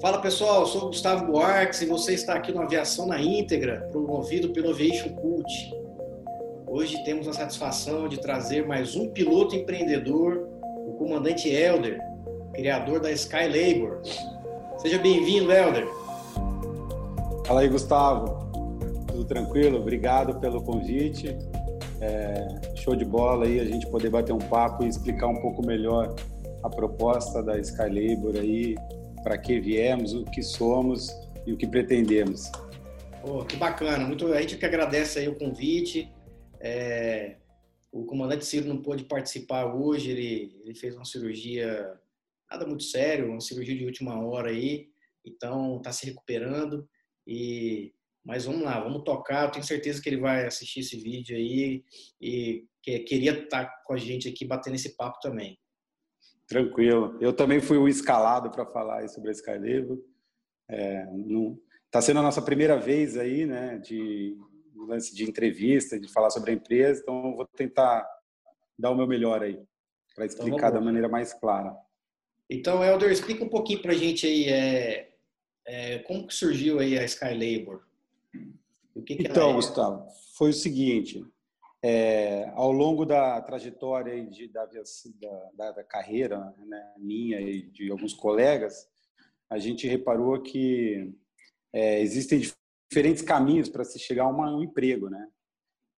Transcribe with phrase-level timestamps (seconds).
[0.00, 3.86] Fala pessoal, eu sou o Gustavo Buarques e você está aqui no Aviação na Íntegra,
[3.92, 5.74] promovido pelo Aviation Cult.
[6.66, 10.48] Hoje temos a satisfação de trazer mais um piloto empreendedor,
[10.86, 12.00] o comandante Elder,
[12.54, 14.00] criador da Sky Labor.
[14.78, 15.86] Seja bem-vindo, Elder.
[17.44, 18.48] Fala aí, Gustavo.
[19.06, 19.80] Tudo tranquilo?
[19.80, 21.36] Obrigado pelo convite.
[22.00, 25.62] É, show de bola aí a gente poder bater um papo e explicar um pouco
[25.66, 26.14] melhor
[26.62, 28.76] a proposta da Sky Labor aí,
[29.22, 31.08] para que viemos, o que somos
[31.46, 32.50] e o que pretendemos.
[33.22, 36.10] Oh, que bacana, muito a gente que agradece aí o convite.
[36.60, 37.36] É,
[37.92, 41.98] o comandante Ciro não pôde participar hoje, ele, ele fez uma cirurgia
[42.50, 44.88] nada muito sério, uma cirurgia de última hora aí,
[45.24, 46.88] então está se recuperando
[47.26, 47.92] e
[48.22, 49.46] mas vamos lá, vamos tocar.
[49.46, 51.82] Eu tenho certeza que ele vai assistir esse vídeo aí
[52.20, 55.58] e que queria estar tá com a gente aqui batendo esse papo também.
[56.50, 57.16] Tranquilo.
[57.20, 60.04] Eu também fui o escalado para falar sobre a Skylevo.
[60.68, 61.06] É,
[61.86, 64.36] Está sendo a nossa primeira vez aí, né, de
[64.76, 67.00] lance de entrevista, de falar sobre a empresa.
[67.02, 68.04] Então, vou tentar
[68.76, 69.60] dar o meu melhor aí
[70.16, 71.72] para então, explicar então, da maneira mais clara.
[72.48, 75.12] Então, Helder, explica um pouquinho para a gente aí é,
[75.64, 77.82] é, como que surgiu aí a Sky Labor.
[79.06, 79.54] Que que então, é?
[79.54, 80.04] Gustavo,
[80.36, 81.24] foi o seguinte:
[81.82, 84.68] é, ao longo da trajetória de, da,
[85.54, 88.88] da, da, carreira né, minha e de alguns colegas,
[89.48, 91.14] a gente reparou que
[91.72, 92.40] é, existem
[92.90, 95.26] diferentes caminhos para se chegar a uma, um emprego, né?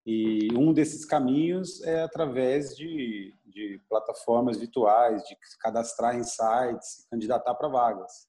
[0.05, 7.55] E um desses caminhos é através de, de plataformas virtuais, de cadastrar em sites, candidatar
[7.55, 8.29] para vagas.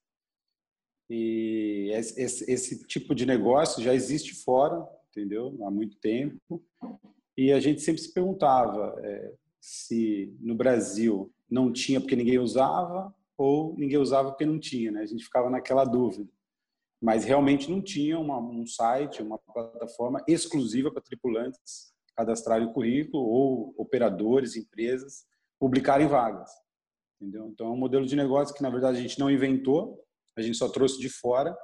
[1.10, 5.56] E esse, esse, tipo de negócio já existe fora, entendeu?
[5.64, 6.64] Há muito tempo.
[7.36, 13.14] E a gente sempre se perguntava é, se no Brasil não tinha porque ninguém usava
[13.36, 15.00] ou ninguém usava porque não tinha, né?
[15.00, 16.30] A gente ficava naquela dúvida.
[17.02, 23.24] Mas realmente não tinha uma, um site, uma plataforma exclusiva para tripulantes cadastrarem o currículo
[23.24, 25.26] ou operadores, empresas
[25.58, 26.50] publicarem vagas.
[27.20, 27.48] Entendeu?
[27.48, 30.04] Então é um modelo de negócio que na verdade a gente não inventou,
[30.36, 31.56] a gente só trouxe de fora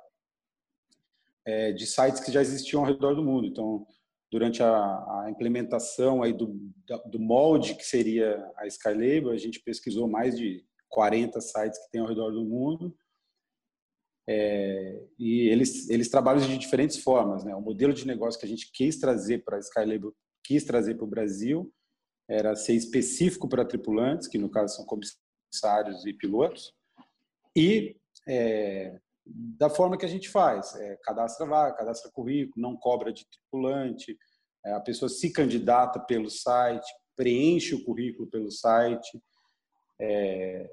[1.44, 3.46] é, de sites que já existiam ao redor do mundo.
[3.46, 3.86] Então,
[4.30, 6.58] durante a, a implementação aí do,
[7.06, 12.00] do molde que seria a Skylabel, a gente pesquisou mais de 40 sites que tem
[12.00, 12.96] ao redor do mundo.
[14.28, 17.42] É, e eles, eles trabalham de diferentes formas.
[17.42, 17.54] Né?
[17.54, 20.14] O modelo de negócio que a gente quis trazer para a Skylabel,
[20.44, 21.72] quis trazer para o Brasil,
[22.28, 26.72] era ser específico para tripulantes, que no caso são comissários e pilotos,
[27.56, 27.96] e
[28.28, 29.00] é,
[29.32, 30.74] da forma que a gente faz.
[30.76, 34.16] É, cadastra vaga, cadastra currículo, não cobra de tripulante,
[34.64, 36.86] é, a pessoa se candidata pelo site,
[37.16, 39.22] preenche o currículo pelo site.
[40.00, 40.70] É,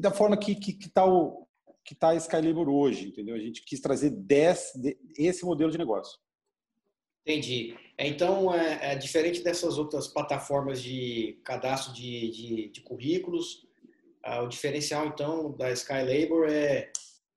[0.00, 1.46] da forma que está que, que tá o
[1.84, 3.34] que está a Skylabor hoje, entendeu?
[3.34, 4.12] A gente quis trazer
[5.16, 6.18] esse modelo de negócio.
[7.26, 7.76] Entendi.
[7.98, 13.66] Então, é, é, diferente dessas outras plataformas de cadastro de, de, de currículos,
[14.22, 16.90] ah, o diferencial, então, da Sky Labor é,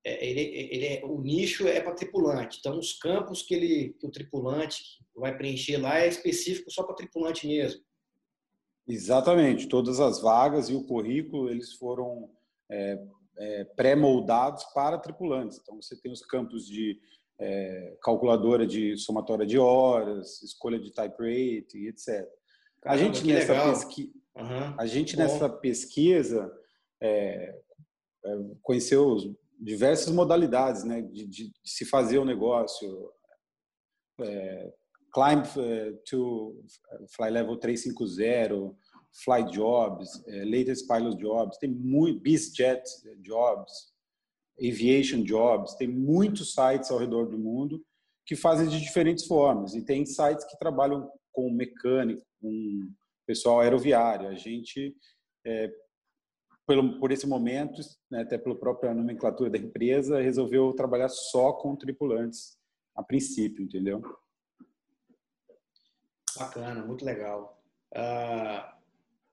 [0.04, 2.58] é ele, ele é, o nicho é para tripulante.
[2.60, 4.82] Então, os campos que, ele, que o tripulante
[5.16, 7.82] vai preencher lá é específico só para tripulante mesmo.
[8.86, 9.66] Exatamente.
[9.66, 12.30] Todas as vagas e o currículo, eles foram
[12.70, 12.98] é,
[13.38, 15.58] é, pré-moldados para tripulantes.
[15.62, 17.00] Então, você tem os campos de
[17.38, 22.28] é, calculadora de somatória de horas, escolha de type rate, etc.
[22.80, 23.72] Caramba, a gente, nessa,
[24.36, 24.74] uhum.
[24.76, 26.52] a gente nessa pesquisa
[27.02, 27.60] é,
[28.24, 29.16] é, conheceu
[29.58, 33.10] diversas modalidades né, de, de, de, se fazer o negócio.
[34.20, 34.72] É,
[35.12, 36.60] climb é, to
[37.16, 38.76] Fly Level 350,
[39.24, 42.82] Fly Jobs, é, Latest Pilot Jobs, tem muito, BizJet
[43.20, 43.92] Jobs,
[44.58, 47.84] Aviation Jobs, tem muitos sites ao redor do mundo
[48.26, 49.74] que fazem de diferentes formas.
[49.74, 52.90] E tem sites que trabalham com mecânico, com
[53.26, 54.28] pessoal aeroviário.
[54.28, 54.96] A gente
[55.46, 55.70] é,
[56.66, 57.80] pelo, por esse momento,
[58.10, 62.58] né, até pela própria nomenclatura da empresa, resolveu trabalhar só com tripulantes
[62.94, 64.02] a princípio, entendeu?
[66.36, 67.62] Bacana, muito legal.
[67.92, 68.74] Uh,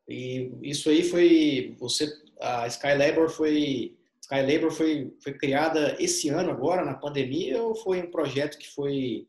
[0.07, 6.85] e isso aí foi você, a Skylabor foi Skylabor foi foi criada esse ano agora
[6.85, 9.27] na pandemia ou foi um projeto que foi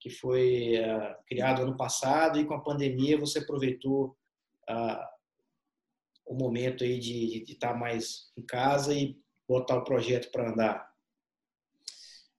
[0.00, 4.16] que foi uh, criado ano passado e com a pandemia você aproveitou
[4.68, 5.13] uh,
[6.26, 9.16] o momento aí de estar tá mais em casa e
[9.48, 10.88] botar o projeto para andar?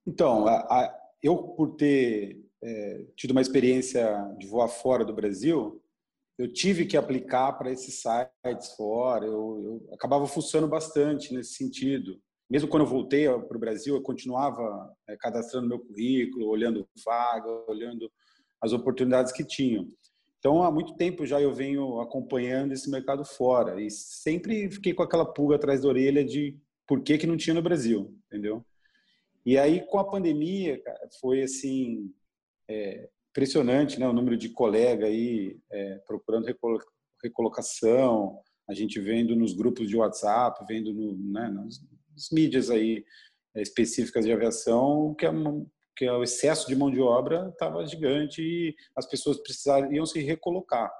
[0.06, 5.82] Então, a, a, eu por ter é, tido uma experiência de voar fora do Brasil,
[6.38, 9.24] eu tive que aplicar para esses sites fora.
[9.24, 12.20] Eu, eu, acabava funcionando bastante nesse sentido.
[12.48, 17.48] mesmo quando eu voltei para o Brasil, eu continuava é, cadastrando meu currículo, olhando vaga,
[17.68, 18.10] olhando
[18.60, 19.86] as oportunidades que tinham.
[20.46, 25.02] Então, há muito tempo já eu venho acompanhando esse mercado fora e sempre fiquei com
[25.02, 26.56] aquela pulga atrás da orelha de
[26.86, 28.64] por que, que não tinha no Brasil, entendeu?
[29.44, 32.14] E aí, com a pandemia, cara, foi assim
[32.70, 34.08] é, impressionante, né?
[34.08, 36.46] O número de colega aí é, procurando
[37.20, 38.38] recolocação,
[38.70, 41.80] a gente vendo nos grupos de WhatsApp, vendo no, né, nas,
[42.12, 43.04] nas mídias aí
[43.52, 45.66] é, específicas de aviação, que é uma,
[45.96, 50.92] porque o excesso de mão de obra estava gigante e as pessoas precisariam se recolocar.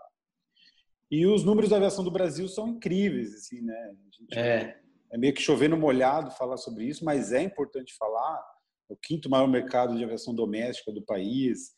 [1.10, 3.94] E os números da aviação do Brasil são incríveis, assim, né?
[4.32, 4.78] é.
[5.12, 8.43] é meio que chovendo molhado falar sobre isso, mas é importante falar.
[8.88, 11.75] É o quinto maior mercado de aviação doméstica do país,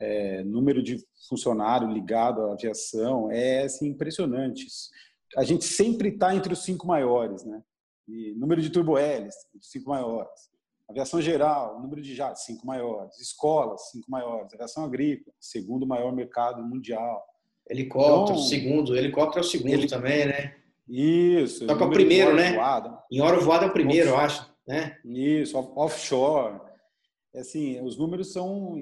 [0.00, 0.96] é, número de
[1.28, 4.64] funcionário ligado à aviação, é assim, impressionante.
[5.36, 7.62] A gente sempre está entre os cinco maiores, né?
[8.08, 10.51] E número de turbo-hélices, os cinco maiores.
[10.92, 13.18] Aviação geral, número de jatos, cinco maiores.
[13.18, 14.52] Escolas, cinco maiores.
[14.52, 17.24] Aviação agrícola, segundo maior mercado mundial.
[17.68, 18.94] Helicóptero, então, segundo.
[18.94, 19.88] Helicóptero é o segundo ele...
[19.88, 20.54] também, né?
[20.86, 21.66] Isso.
[21.66, 22.52] Só que é o primeiro, né?
[22.52, 22.98] Voada.
[23.10, 24.52] Em hora voada é o primeiro, eu acho.
[24.68, 24.98] Né?
[25.06, 26.60] Isso, offshore.
[27.34, 28.76] É assim, os números são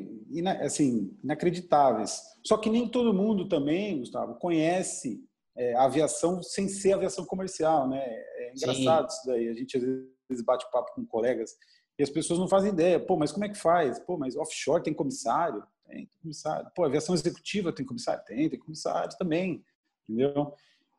[0.64, 2.20] assim, inacreditáveis.
[2.44, 5.22] Só que nem todo mundo também, Gustavo, conhece
[5.56, 8.02] é, a aviação sem ser aviação comercial, né?
[8.04, 9.16] É engraçado Sim.
[9.16, 9.48] isso daí.
[9.48, 11.52] A gente às vezes bate papo com colegas
[12.00, 12.98] e as pessoas não fazem ideia.
[12.98, 13.98] Pô, mas como é que faz?
[13.98, 15.62] Pô, mas offshore tem comissário?
[15.86, 16.70] Tem, tem comissário.
[16.74, 18.24] Pô, aviação executiva tem comissário?
[18.24, 19.62] Tem, tem comissário também.
[20.08, 20.54] Entendeu?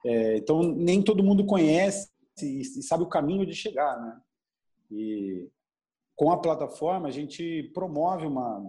[0.06, 4.21] É, então, nem todo mundo conhece e, sabe o caminho de chegar, né?
[4.92, 5.50] E
[6.15, 8.59] com a plataforma, a gente promove uma,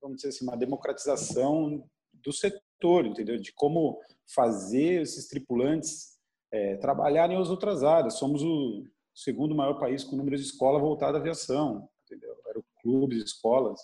[0.00, 1.84] vamos dizer assim, uma democratização
[2.14, 3.38] do setor, entendeu?
[3.38, 6.18] De como fazer esses tripulantes
[6.50, 8.14] é, trabalharem as outras áreas.
[8.14, 12.34] Somos o, segundo maior país com número de escola voltada à aviação, entendeu?
[12.46, 13.80] Aeroclubes, escolas.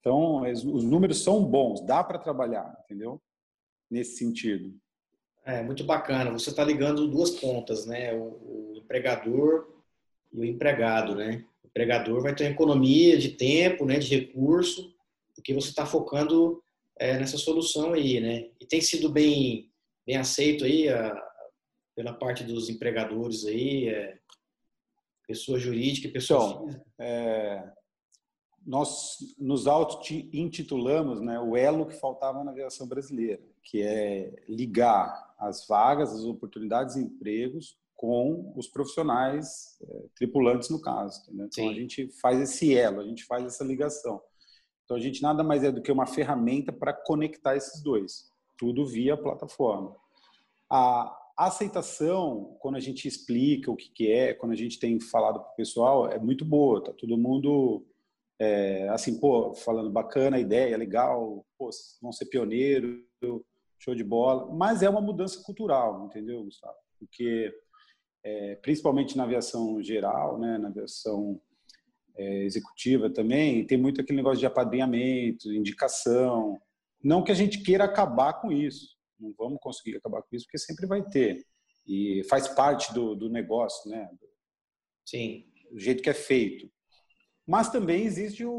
[0.00, 3.20] Então, os números são bons, dá para trabalhar, entendeu?
[3.90, 4.74] Nesse sentido.
[5.44, 6.30] É muito bacana.
[6.30, 8.14] Você está ligando duas pontas, né?
[8.14, 9.68] O, o, empregador
[10.32, 11.44] e o empregado, né?
[11.62, 13.98] O empregador vai ter economia de tempo, né?
[13.98, 14.94] De recurso,
[15.34, 16.62] porque você está focando
[16.98, 18.50] é, nessa solução aí, né?
[18.58, 19.70] E tem sido bem,
[20.06, 21.14] bem aceito aí a,
[21.94, 24.19] pela parte dos empregadores aí, é,
[25.30, 26.86] pessoa jurídica e pessoa então, física?
[26.98, 27.72] É,
[28.66, 35.66] nós nos auto-intitulamos né, o elo que faltava na aviação brasileira, que é ligar as
[35.68, 41.22] vagas, as oportunidades de empregos com os profissionais é, tripulantes, no caso.
[41.32, 44.20] Então, a gente faz esse elo, a gente faz essa ligação.
[44.84, 48.84] Então, a gente nada mais é do que uma ferramenta para conectar esses dois, tudo
[48.84, 49.94] via plataforma.
[50.68, 55.00] A, a aceitação, quando a gente explica o que, que é, quando a gente tem
[55.00, 56.84] falado para o pessoal, é muito boa.
[56.84, 57.82] Tá todo mundo
[58.38, 61.70] é, assim, pô, falando bacana a ideia, legal, pô,
[62.02, 63.02] vão ser pioneiro,
[63.78, 64.54] show de bola.
[64.54, 66.76] Mas é uma mudança cultural, entendeu, Gustavo?
[66.98, 67.50] Porque
[68.22, 71.40] é, principalmente na aviação geral, né, na aviação
[72.18, 76.60] é, executiva também, tem muito aquele negócio de apadrinhamento, indicação.
[77.02, 80.58] Não que a gente queira acabar com isso, não vamos conseguir acabar com isso, porque
[80.58, 81.44] sempre vai ter.
[81.86, 84.08] E faz parte do, do negócio, né?
[85.04, 85.46] Sim.
[85.70, 86.70] Do jeito que é feito.
[87.46, 88.52] Mas também existe o,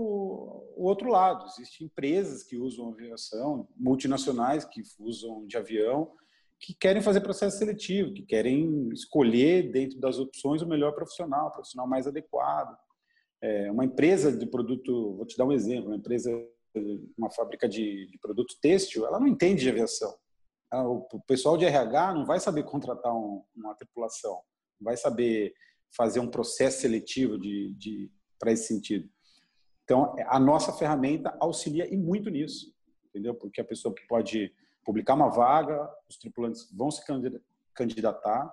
[0.75, 1.45] o outro lado.
[1.45, 6.11] Existem empresas que usam aviação, multinacionais que usam de avião,
[6.59, 11.51] que querem fazer processo seletivo, que querem escolher dentro das opções o melhor profissional, o
[11.51, 12.77] profissional mais adequado.
[13.41, 16.29] É, uma empresa de produto, vou te dar um exemplo, uma empresa,
[17.17, 20.13] uma fábrica de, de produto têxtil, ela não entende de aviação.
[20.71, 24.41] Ah, o pessoal de RH não vai saber contratar um, uma tripulação,
[24.79, 25.53] não vai saber
[25.95, 28.09] fazer um processo seletivo de, de
[28.39, 29.09] para esse sentido.
[29.83, 32.73] Então, a nossa ferramenta auxilia e muito nisso,
[33.09, 33.35] entendeu?
[33.35, 34.53] Porque a pessoa pode
[34.85, 37.03] publicar uma vaga, os tripulantes vão se
[37.73, 38.51] candidatar,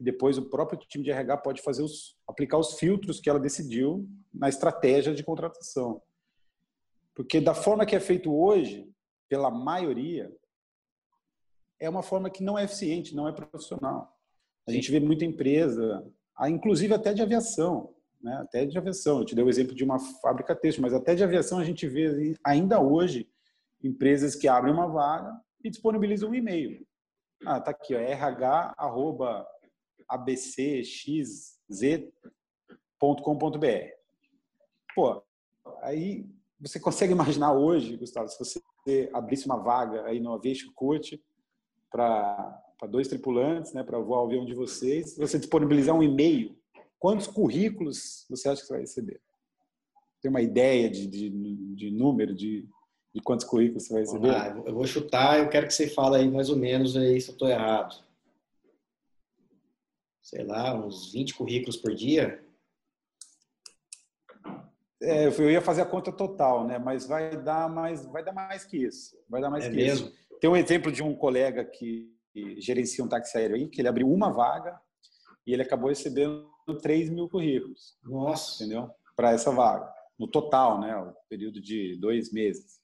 [0.00, 3.38] e depois o próprio time de RH pode fazer os, aplicar os filtros que ela
[3.38, 6.02] decidiu na estratégia de contratação.
[7.14, 8.90] Porque da forma que é feito hoje,
[9.28, 10.34] pela maioria,
[11.80, 14.14] é uma forma que não é eficiente, não é profissional.
[14.68, 16.06] A gente vê muita empresa,
[16.46, 18.34] inclusive até de aviação, né?
[18.36, 19.18] até de aviação.
[19.18, 21.88] Eu te dei o exemplo de uma fábrica têxtil, mas até de aviação a gente
[21.88, 23.26] vê ainda hoje
[23.82, 25.34] empresas que abrem uma vaga
[25.64, 26.86] e disponibilizam um e-mail.
[27.46, 29.16] Ah, tá aqui, ó, rh@abcxz.com.br.
[34.94, 35.22] Pô,
[35.80, 36.26] aí
[36.60, 41.18] você consegue imaginar hoje, Gustavo, se você abrisse uma vaga aí no Aviation Coach,
[41.90, 46.60] para dois tripulantes, né, para voar o avião de vocês, você disponibilizar um e-mail
[47.00, 49.20] quantos currículos você acha que você vai receber?
[50.20, 51.30] Tem uma ideia de, de,
[51.74, 52.68] de número, de,
[53.12, 54.30] de quantos currículos você vai receber?
[54.30, 57.30] Ah, eu vou chutar, eu quero que você fale aí mais ou menos aí se
[57.30, 58.04] eu estou errado.
[60.22, 62.44] Sei lá, uns 20 currículos por dia?
[65.02, 66.78] É, eu ia fazer a conta total, né?
[66.78, 69.16] Mas vai dar mais, vai dar mais que isso.
[69.26, 70.08] Vai dar mais é que mesmo?
[70.08, 70.20] isso.
[70.40, 72.08] Tem um exemplo de um colega que
[72.58, 74.80] gerencia um táxi aéreo aí, que ele abriu uma vaga
[75.46, 76.48] e ele acabou recebendo
[76.80, 77.96] 3 mil currículos.
[78.02, 78.62] Nossa!
[78.62, 78.90] Entendeu?
[79.16, 79.92] Para essa vaga.
[80.18, 80.96] No total, né?
[80.96, 82.80] O período de dois meses.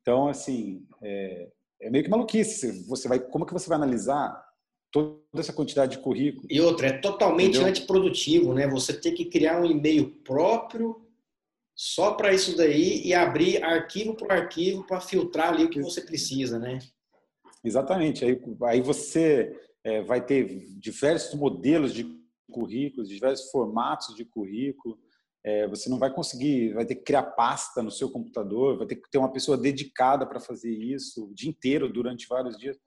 [0.00, 2.86] Então, assim, é, é meio que maluquice.
[2.86, 4.42] Você vai, como que você vai analisar
[4.92, 6.46] toda essa quantidade de currículo?
[6.48, 7.68] E outra, é totalmente Entendeu?
[7.68, 8.68] antiprodutivo, né?
[8.68, 11.03] Você tem que criar um e-mail próprio
[11.74, 16.00] só para isso daí e abrir arquivo por arquivo para filtrar ali o que você
[16.00, 16.78] precisa, né?
[17.64, 18.24] Exatamente.
[18.24, 19.52] Aí, aí você
[19.82, 22.06] é, vai ter diversos modelos de
[22.50, 24.98] currículos, diversos formatos de currículo.
[25.44, 28.96] É, você não vai conseguir, vai ter que criar pasta no seu computador, vai ter
[28.96, 32.78] que ter uma pessoa dedicada para fazer isso o dia inteiro, durante vários dias.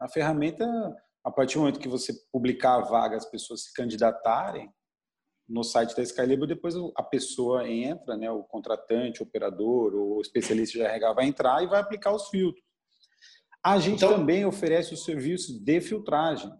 [0.00, 0.66] A ferramenta,
[1.22, 4.72] a partir do momento que você publicar a vaga, as pessoas se candidatarem,
[5.50, 10.78] no site da Skylabel, depois a pessoa entra, né, o contratante, o operador, o especialista
[10.78, 12.64] de RH vai entrar e vai aplicar os filtros.
[13.62, 16.50] A gente então, também oferece o serviço de filtragem.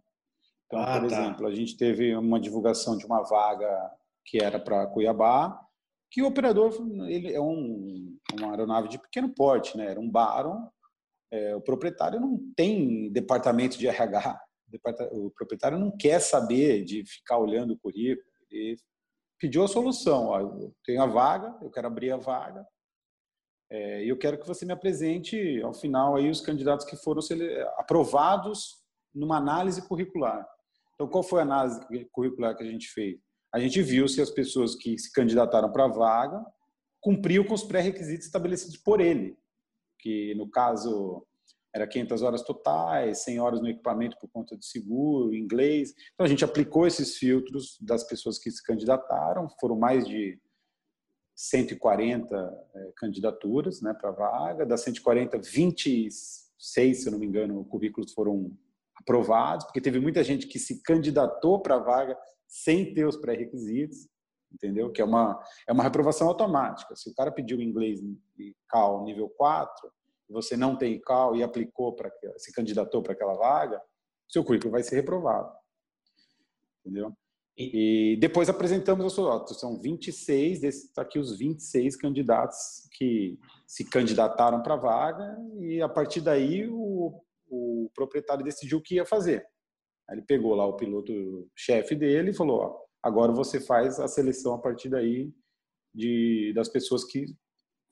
[0.67, 1.21] Então, ah, por tá.
[1.21, 3.91] exemplo, a gente teve uma divulgação de uma vaga
[4.25, 5.59] que era para Cuiabá,
[6.11, 6.75] que o operador
[7.09, 9.87] ele é um, uma aeronave de pequeno porte, né?
[9.87, 10.69] Era um Baron.
[11.33, 14.41] É, o proprietário não tem departamento de RH.
[15.13, 18.77] O proprietário não quer saber de ficar olhando o currículo e
[19.39, 20.27] pediu a solução.
[20.27, 22.67] Ó, eu tenho a vaga, eu quero abrir a vaga,
[23.71, 27.23] é, e eu quero que você me apresente, ao final, aí os candidatos que foram
[27.77, 28.81] aprovados
[29.15, 30.47] numa análise curricular.
[30.95, 31.81] Então, qual foi a análise
[32.13, 33.19] curricular que a gente fez?
[33.55, 36.45] A gente viu se as pessoas que se candidataram para a vaga
[37.01, 39.37] cumpriam com os pré-requisitos estabelecidos por ele,
[39.99, 41.27] que no caso
[41.75, 45.95] era 500 horas totais, 100 horas no equipamento por conta de seguro, inglês.
[46.15, 50.39] Então a gente aplicou esses filtros das pessoas que se candidataram, foram mais de
[51.37, 52.37] 140
[52.75, 58.13] é, candidaturas né, para a vaga, das 140, 26, se eu não me engano, currículos
[58.13, 58.53] foram
[58.95, 64.07] aprovados, porque teve muita gente que se candidatou para a vaga sem ter os pré-requisitos,
[64.53, 64.91] entendeu?
[64.93, 66.95] Que é uma, é uma reprovação automática.
[66.95, 68.01] Se o cara pediu inglês
[68.39, 69.91] e CAL nível 4,
[70.31, 73.81] você não tem ICAO e aplicou para se candidatou para aquela vaga,
[74.29, 75.53] seu currículo vai ser reprovado.
[76.81, 77.13] Entendeu?
[77.59, 83.85] E, depois apresentamos a sua são 26, desses tá aqui os 26 candidatos que se
[83.85, 89.05] candidataram para a vaga e a partir daí o, o proprietário decidiu o que ia
[89.05, 89.47] fazer.
[90.11, 94.55] Ele pegou lá o piloto chefe dele e falou: ó, agora você faz a seleção
[94.55, 95.31] a partir daí
[95.95, 97.27] de, das pessoas que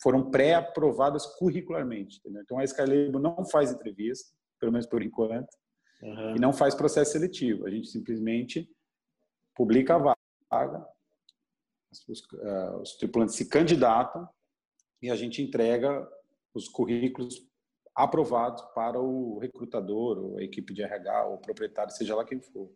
[0.01, 2.19] foram pré-aprovadas curricularmente.
[2.19, 2.43] Entendeu?
[2.43, 5.49] Então a Skylabel não faz entrevista, pelo menos por enquanto,
[6.03, 6.37] uhum.
[6.37, 7.67] e não faz processo seletivo.
[7.67, 8.71] A gente simplesmente
[9.55, 9.99] publica a
[10.51, 10.87] vaga,
[12.09, 14.29] os, uh, os tripulantes se candidatam
[15.03, 16.07] e a gente entrega
[16.55, 17.47] os currículos
[17.95, 22.41] aprovados para o recrutador, ou a equipe de RH, ou o proprietário, seja lá quem
[22.41, 22.71] for.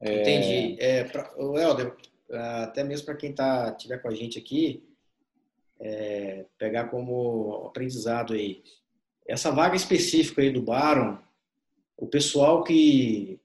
[0.00, 0.80] Entendi.
[0.80, 1.94] É, pra, o Helder,
[2.62, 4.89] até mesmo para quem tá, tiver com a gente aqui,
[5.80, 8.62] é, pegar como aprendizado aí.
[9.26, 11.18] Essa vaga específica aí do Baron,
[11.96, 13.40] o pessoal que,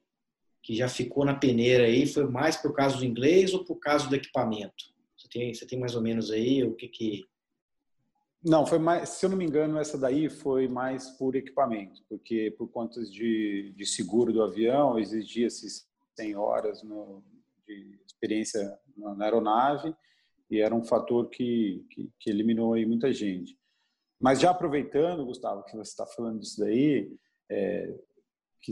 [0.62, 4.08] que já ficou na peneira aí foi mais por causa do inglês ou por causa
[4.08, 4.94] do equipamento?
[5.18, 7.26] Você tem, você tem mais ou menos aí o que que...
[8.44, 12.54] Não, foi mais, se eu não me engano, essa daí foi mais por equipamento, porque
[12.56, 15.68] por contas de, de seguro do avião exigia-se
[16.16, 17.24] 100 horas no,
[17.66, 19.96] de experiência na, na aeronave
[20.56, 23.58] e era um fator que, que, que eliminou aí muita gente.
[24.20, 27.12] Mas já aproveitando, Gustavo, que você está falando disso daí,
[27.50, 27.94] é,
[28.62, 28.72] que,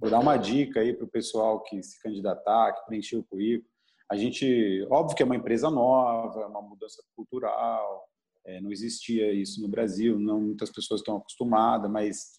[0.00, 3.68] vou dar uma dica aí para o pessoal que se candidatar, que preencheu o currículo.
[4.10, 8.08] A gente, óbvio que é uma empresa nova, é uma mudança cultural,
[8.44, 12.38] é, não existia isso no Brasil, não muitas pessoas estão acostumadas, mas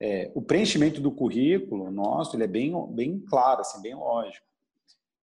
[0.00, 4.45] é, o preenchimento do currículo nosso ele é bem, bem claro, assim, bem lógico.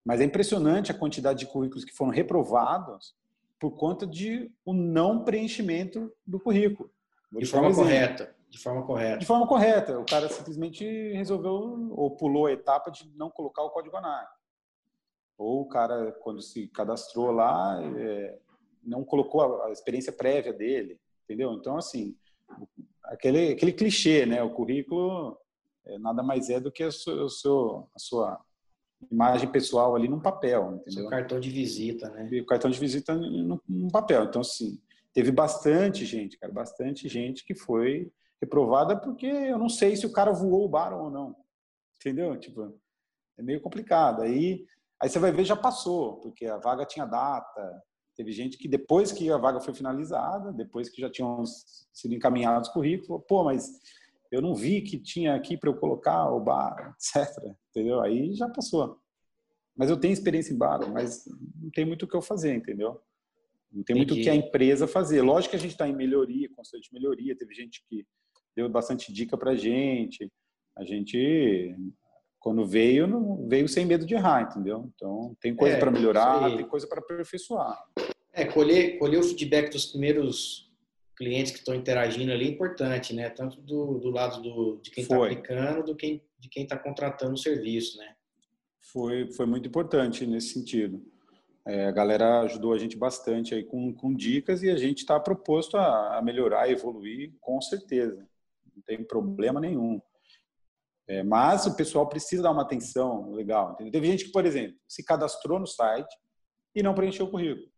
[0.03, 3.15] Mas é impressionante a quantidade de currículos que foram reprovados
[3.59, 6.91] por conta de o não preenchimento do currículo.
[7.31, 8.35] de forma um correta.
[8.49, 9.17] De forma correta.
[9.17, 9.99] De forma correta.
[9.99, 14.29] O cara simplesmente resolveu ou pulou a etapa de não colocar o código ANAC.
[15.37, 18.37] Ou o cara, quando se cadastrou lá, é,
[18.83, 20.99] não colocou a, experiência prévia dele.
[21.23, 21.53] Entendeu?
[21.53, 22.15] Então, assim,
[23.05, 24.43] aquele, aquele clichê, né?
[24.43, 25.37] O currículo
[25.85, 28.39] é, nada mais é do que a, sua, a sua
[29.11, 31.03] imagem pessoal ali num papel, entendeu?
[31.03, 32.27] Seu cartão de visita, né?
[32.31, 34.23] E o cartão de visita num, num papel.
[34.25, 34.79] Então, assim,
[35.13, 40.11] teve bastante gente, cara, bastante gente que foi reprovada porque eu não sei se o
[40.11, 41.35] cara voou o bar ou não.
[41.95, 42.37] Entendeu?
[42.37, 42.77] Tipo,
[43.37, 44.21] é meio complicado.
[44.21, 44.65] Aí,
[45.01, 47.81] aí você vai ver, já passou, porque a vaga tinha data.
[48.15, 51.43] Teve gente que depois que a vaga foi finalizada, depois que já tinham
[51.91, 53.71] sido encaminhados currículos, pô, mas
[54.33, 57.29] eu não vi que tinha aqui para eu colocar o bar, etc.
[57.69, 58.01] Entendeu?
[58.01, 58.99] Aí já passou.
[59.77, 61.23] Mas eu tenho experiência em bar, mas
[61.55, 62.99] não tem muito o que eu fazer, entendeu?
[63.71, 65.21] Não tem muito o que a empresa fazer.
[65.21, 67.35] Lógico que a gente está em melhoria, constante melhoria.
[67.35, 68.05] Teve gente que
[68.55, 70.31] deu bastante dica para gente.
[70.75, 71.75] A gente,
[72.39, 74.91] quando veio, não, veio sem medo de errar, entendeu?
[74.95, 77.79] Então, tem coisa é, para melhorar, tem coisa para aperfeiçoar.
[78.31, 80.72] É, colher, colher o feedback dos primeiros
[81.15, 83.29] clientes que estão interagindo ali é importante, né?
[83.29, 87.33] Tanto do, do lado do, de quem está aplicando, do quem, de quem está contratando
[87.33, 88.15] o serviço, né?
[88.81, 91.03] Foi, foi muito importante nesse sentido.
[91.65, 95.19] É, a galera ajudou a gente bastante aí com, com dicas e a gente está
[95.19, 98.27] proposto a, a, melhorar, evoluir, com certeza.
[98.75, 100.01] Não tem problema nenhum.
[101.07, 103.73] É, mas o pessoal precisa dar uma atenção legal.
[103.73, 103.93] Entendeu?
[103.93, 106.13] Teve gente que, por exemplo, se cadastrou no site
[106.75, 107.71] e não preencheu o currículo.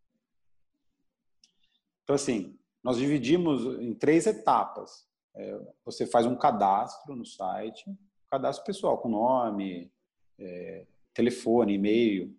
[2.04, 5.08] Então, assim, nós dividimos em três etapas.
[5.36, 7.84] É, você faz um cadastro no site,
[8.30, 9.92] cadastro pessoal, com nome,
[10.38, 12.32] é, telefone, e-mail,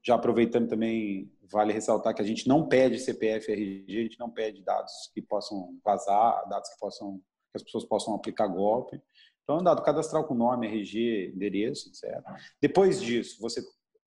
[0.00, 4.30] já aproveitando também, vale ressaltar que a gente não pede CPF RG, a gente não
[4.30, 7.20] pede dados que possam vazar, dados que possam
[7.50, 9.02] que as pessoas possam aplicar golpe.
[9.42, 12.22] Então, é um dado cadastral com nome, RG, endereço, etc.
[12.62, 13.60] Depois disso, você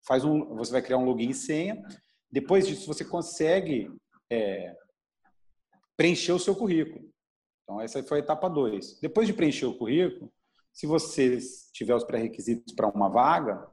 [0.08, 1.84] faz um, você vai criar um login e senha.
[2.32, 3.92] Depois disso, você consegue
[4.30, 4.74] é,
[5.98, 7.10] preencher o seu currículo.
[7.64, 9.00] Então, essa foi a etapa 2.
[9.00, 10.32] Depois de preencher o currículo,
[10.74, 11.38] se você
[11.72, 13.68] tiver os pré-requisitos para uma vaga,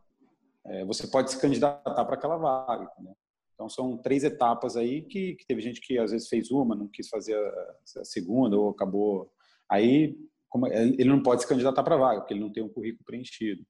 [0.66, 2.90] é, você pode se candidatar para aquela vaga.
[3.00, 3.12] Né?
[3.54, 6.88] Então, são três etapas aí que, que, teve gente que às vezes fez uma, não
[6.88, 9.32] quis fazer a, a segunda ou acabou.
[9.68, 10.16] Aí,
[10.48, 12.68] como, é, ele não pode se candidatar para a vaga, porque ele não tem um
[12.68, 13.64] currículo preenchido.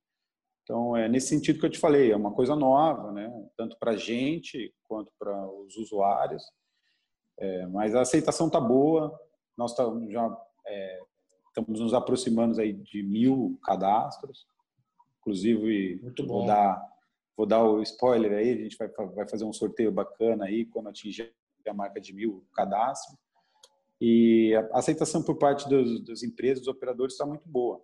[0.63, 3.29] Então, é nesse sentido que eu te falei, é uma coisa nova, né?
[3.57, 6.43] tanto para a gente quanto para os usuários.
[7.41, 9.19] É, mas a aceitação está boa,
[9.57, 11.01] nós tá, já é,
[11.49, 14.47] estamos nos aproximando aí de mil cadastros.
[15.21, 16.83] Inclusive, vou dar,
[17.37, 20.91] vou dar o spoiler aí, a gente vai, vai fazer um sorteio bacana aí quando
[20.91, 21.33] atingir
[21.67, 23.19] a marca de mil cadastros.
[24.01, 27.83] E a aceitação por parte dos, das empresas, dos operadores, está muito boa.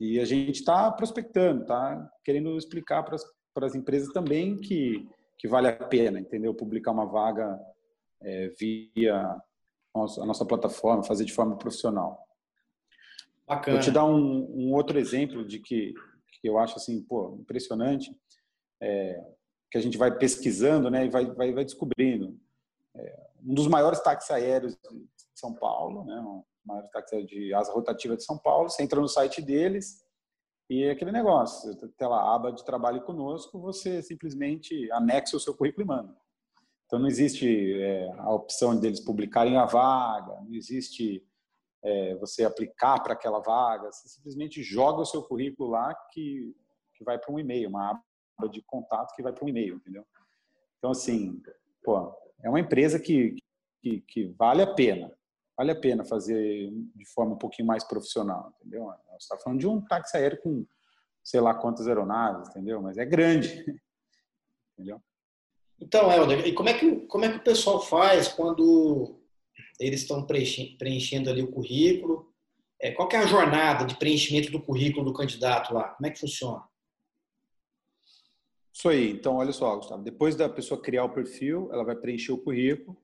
[0.00, 5.68] E a gente está prospectando, está querendo explicar para as empresas também que, que vale
[5.68, 6.54] a pena, entendeu?
[6.54, 7.60] Publicar uma vaga
[8.22, 9.16] é, via
[9.94, 12.26] a nossa plataforma, fazer de forma profissional.
[13.46, 13.76] Bacana.
[13.76, 15.94] Vou te dar um, um outro exemplo de que
[16.42, 18.14] que eu acho assim, pô, impressionante,
[18.80, 19.24] é,
[19.70, 22.36] que a gente vai pesquisando, né, e vai, vai, vai descobrindo.
[22.96, 25.06] É, um dos maiores táxis aéreos de
[25.36, 29.08] São Paulo, né, um maior táxi de asa rotativa de São Paulo, você entra no
[29.08, 30.04] site deles
[30.68, 35.40] e é aquele negócio, tem lá a aba de trabalho conosco, você simplesmente anexa o
[35.40, 36.21] seu currículo e manda.
[36.92, 41.26] Então não existe é, a opção deles publicarem a vaga, não existe
[41.82, 46.54] é, você aplicar para aquela vaga, você simplesmente joga o seu currículo lá que,
[46.94, 50.06] que vai para um e-mail, uma aba de contato que vai para um e-mail, entendeu?
[50.76, 51.42] Então, assim,
[51.82, 53.36] pô, é uma empresa que,
[53.80, 55.10] que, que, vale a pena,
[55.56, 58.84] vale a pena fazer de forma um pouquinho mais profissional, entendeu?
[59.12, 60.66] Você está falando de um táxi aéreo com
[61.24, 62.82] sei lá quantas aeronaves, entendeu?
[62.82, 63.64] Mas é grande,
[64.76, 65.02] entendeu?
[65.82, 69.22] Então, Helder, e como é que, como é que o pessoal faz quando
[69.78, 72.32] eles estão preenchendo ali o currículo.
[72.80, 75.90] É, qual é a jornada de preenchimento do currículo do candidato lá?
[75.90, 76.62] Como é que funciona?
[78.72, 79.10] Isso aí.
[79.10, 80.02] Então, olha só, Gustavo.
[80.02, 82.96] Depois da pessoa criar o perfil, ela vai preencher o currículo,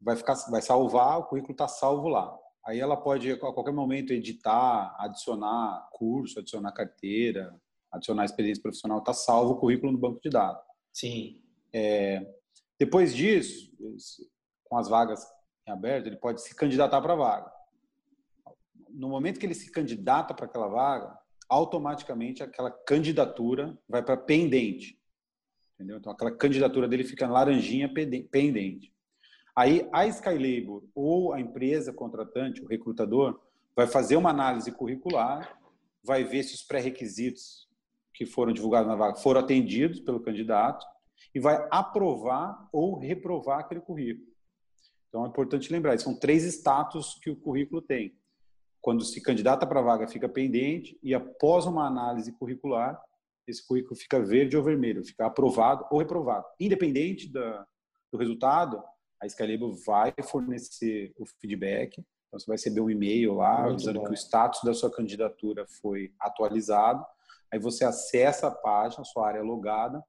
[0.00, 2.36] vai ficar, vai salvar, o currículo está salvo lá.
[2.66, 7.54] Aí ela pode a qualquer momento editar, adicionar curso, adicionar carteira,
[7.92, 8.98] adicionar experiência profissional.
[8.98, 10.62] Está salvo o currículo no banco de dados.
[10.92, 11.43] Sim.
[11.74, 12.24] É,
[12.78, 13.68] depois disso,
[14.62, 15.20] com as vagas
[15.66, 17.52] em aberto, ele pode se candidatar para a vaga.
[18.90, 24.96] No momento que ele se candidata para aquela vaga, automaticamente aquela candidatura vai para pendente.
[25.74, 25.98] Entendeu?
[25.98, 28.94] Então aquela candidatura dele fica laranjinha pendente.
[29.56, 33.40] Aí a Skylabor ou a empresa contratante, o recrutador,
[33.74, 35.58] vai fazer uma análise curricular,
[36.04, 37.68] vai ver se os pré-requisitos
[38.12, 40.86] que foram divulgados na vaga foram atendidos pelo candidato
[41.34, 44.32] e vai aprovar ou reprovar aquele currículo.
[45.08, 48.16] Então é importante lembrar, são três status que o currículo tem.
[48.80, 53.00] Quando se candidata para a vaga, fica pendente e após uma análise curricular,
[53.46, 56.46] esse currículo fica verde ou vermelho, fica aprovado ou reprovado.
[56.58, 57.66] Independente da,
[58.10, 58.82] do resultado,
[59.20, 61.98] a Scalable vai fornecer o feedback.
[62.28, 64.06] Então, você vai receber um e-mail lá Muito dizendo bom.
[64.06, 67.04] que o status da sua candidatura foi atualizado.
[67.52, 70.02] Aí você acessa a página, sua área logada,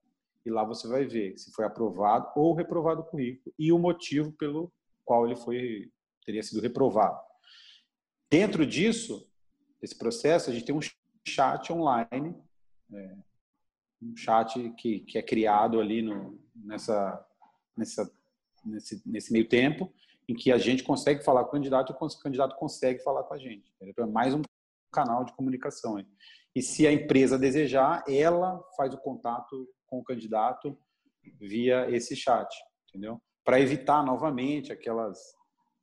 [0.45, 4.31] e lá você vai ver se foi aprovado ou reprovado o currículo e o motivo
[4.33, 4.71] pelo
[5.03, 5.91] qual ele foi
[6.25, 7.19] teria sido reprovado.
[8.29, 9.29] Dentro disso,
[9.79, 10.81] desse processo, a gente tem um
[11.27, 12.35] chat online,
[12.91, 13.15] é,
[14.01, 17.25] um chat que, que é criado ali no, nessa,
[17.77, 18.11] nessa,
[18.65, 19.93] nesse, nesse meio tempo,
[20.27, 23.35] em que a gente consegue falar com o candidato e o candidato consegue falar com
[23.35, 23.71] a gente.
[23.79, 24.41] Então, é mais um
[24.91, 26.03] canal de comunicação.
[26.55, 30.77] E se a empresa desejar, ela faz o contato com o candidato
[31.39, 32.47] via esse chat,
[32.89, 33.21] entendeu?
[33.43, 35.17] Para evitar novamente aquelas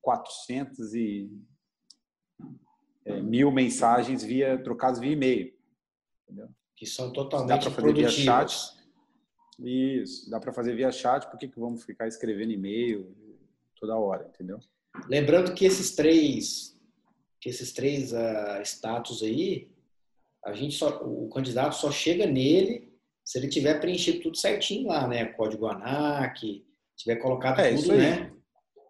[0.00, 1.30] 400 e
[3.04, 5.54] é, mil mensagens via trocadas via e-mail,
[6.24, 6.48] entendeu?
[6.76, 8.82] Que são totalmente dá para fazer via chat.
[9.58, 11.28] Isso, dá para fazer via chat.
[11.30, 13.14] Por que, que vamos ficar escrevendo e-mail
[13.78, 14.58] toda hora, entendeu?
[15.08, 16.78] Lembrando que esses três,
[17.40, 19.70] que esses três uh, status aí,
[20.44, 22.91] a gente só, o candidato só chega nele
[23.24, 25.24] se ele tiver preenchido tudo certinho lá, né?
[25.26, 26.64] Código ANAC,
[26.96, 28.32] tiver colocado é, tudo, né?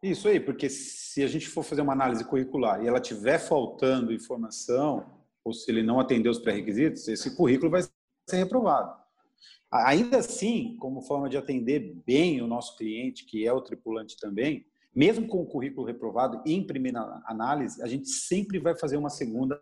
[0.02, 4.12] Isso aí, porque se a gente for fazer uma análise curricular e ela tiver faltando
[4.12, 5.06] informação,
[5.44, 9.00] ou se ele não atender os pré-requisitos, esse currículo vai ser reprovado.
[9.70, 14.66] Ainda assim, como forma de atender bem o nosso cliente, que é o tripulante também,
[14.94, 19.60] mesmo com o currículo reprovado em primeira análise, a gente sempre vai fazer uma segunda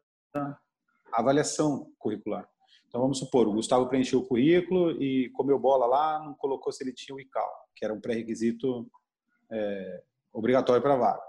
[1.12, 2.48] avaliação curricular.
[2.90, 6.82] Então vamos supor, o Gustavo preencheu o currículo e comeu bola lá, não colocou se
[6.82, 8.90] ele tinha o ICAO, que era um pré-requisito
[9.48, 11.22] é, obrigatório para a vaga.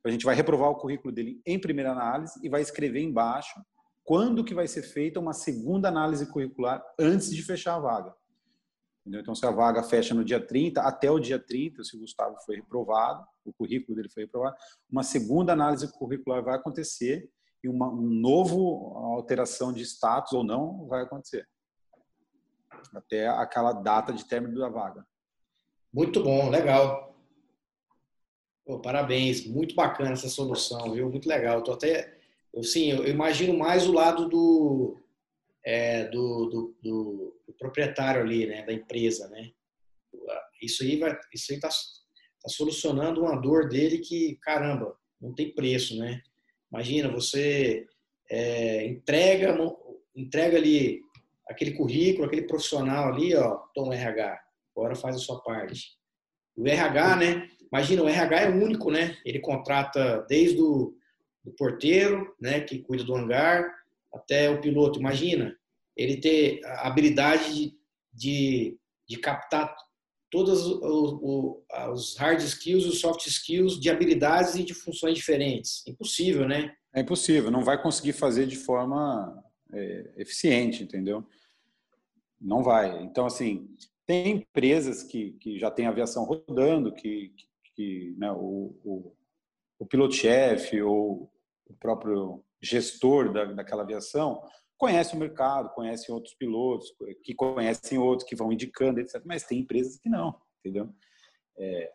[0.00, 3.54] Então, a gente vai reprovar o currículo dele em primeira análise e vai escrever embaixo
[4.02, 8.12] quando que vai ser feita uma segunda análise curricular antes de fechar a vaga.
[9.02, 9.20] Entendeu?
[9.20, 12.36] Então, se a vaga fecha no dia 30, até o dia 30, se o Gustavo
[12.44, 14.56] foi reprovado, o currículo dele foi reprovado,
[14.90, 17.30] uma segunda análise curricular vai acontecer
[17.66, 21.46] e uma um novo alteração de status ou não vai acontecer
[22.94, 25.06] até aquela data de término da vaga.
[25.92, 27.16] Muito bom, legal.
[28.64, 31.10] Pô, parabéns, muito bacana essa solução, viu?
[31.10, 31.62] Muito legal.
[31.62, 32.18] Tô até,
[32.52, 35.00] eu, sim, eu imagino mais o lado do,
[35.64, 39.50] é, do, do, do, do, proprietário ali, né, da empresa, né?
[40.62, 45.54] Isso aí vai, isso aí tá, tá solucionando uma dor dele que, caramba, não tem
[45.54, 46.22] preço, né?
[46.76, 47.86] Imagina, você
[48.30, 49.56] é, entrega,
[50.14, 51.00] entrega ali
[51.48, 54.38] aquele currículo, aquele profissional ali, ó, toma RH,
[54.76, 55.96] agora faz a sua parte.
[56.54, 57.48] O RH, né?
[57.72, 59.16] Imagina, o RH é único, né?
[59.24, 60.94] Ele contrata desde o
[61.42, 63.72] do porteiro, né, que cuida do hangar,
[64.12, 64.98] até o piloto.
[64.98, 65.56] Imagina,
[65.96, 67.78] ele ter a habilidade de,
[68.12, 69.74] de, de captar
[70.30, 75.86] todos os hard skills e os soft skills de habilidades e de funções diferentes.
[75.86, 76.74] Impossível, né?
[76.94, 81.24] É impossível, não vai conseguir fazer de forma é, eficiente, entendeu?
[82.40, 83.02] Não vai.
[83.02, 83.68] Então, assim,
[84.06, 87.32] tem empresas que, que já têm aviação rodando, que,
[87.74, 89.12] que né, o, o,
[89.78, 91.30] o piloto-chefe ou
[91.66, 94.42] o próprio gestor da, daquela aviação
[94.76, 99.22] conhece o mercado, conhece outros pilotos, que conhecem outros, que vão indicando, etc.
[99.24, 100.88] Mas tem empresas que não, entendeu?
[101.58, 101.92] É,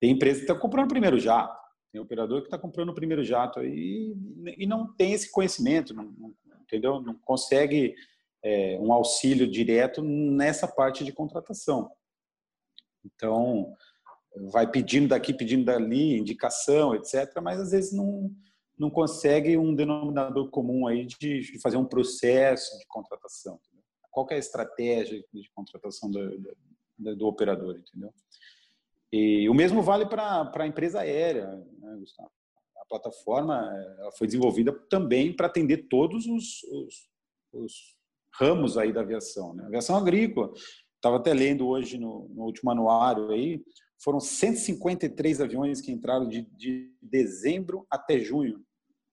[0.00, 1.56] tem empresas que estão comprando o primeiro jato,
[1.92, 4.16] tem operador que está comprando o primeiro jato e,
[4.56, 7.00] e não tem esse conhecimento, não, não, entendeu?
[7.02, 7.94] Não consegue
[8.42, 11.90] é, um auxílio direto nessa parte de contratação.
[13.04, 13.74] Então,
[14.50, 18.30] vai pedindo daqui, pedindo dali, indicação, etc., mas às vezes não
[18.82, 23.60] não consegue um denominador comum aí de, de fazer um processo de contratação.
[23.64, 23.84] Entendeu?
[24.10, 26.38] Qual é a estratégia de contratação do,
[26.98, 28.12] do, do, operador, entendeu?
[29.12, 31.46] E o mesmo vale para a empresa aérea,
[31.78, 32.30] né, Gustavo?
[32.78, 33.72] A plataforma
[34.18, 37.08] foi desenvolvida também para atender todos os, os,
[37.52, 37.96] os,
[38.34, 39.54] ramos aí da aviação.
[39.54, 39.64] Né?
[39.64, 40.52] Aviação agrícola,
[40.96, 43.62] estava até lendo hoje no, no último anuário aí,
[44.02, 48.60] foram 153 aviões que entraram de, de dezembro até junho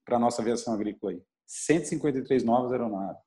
[0.05, 1.11] para a nossa aviação agrícola.
[1.13, 1.21] Aí.
[1.45, 3.21] 153 novas aeronaves.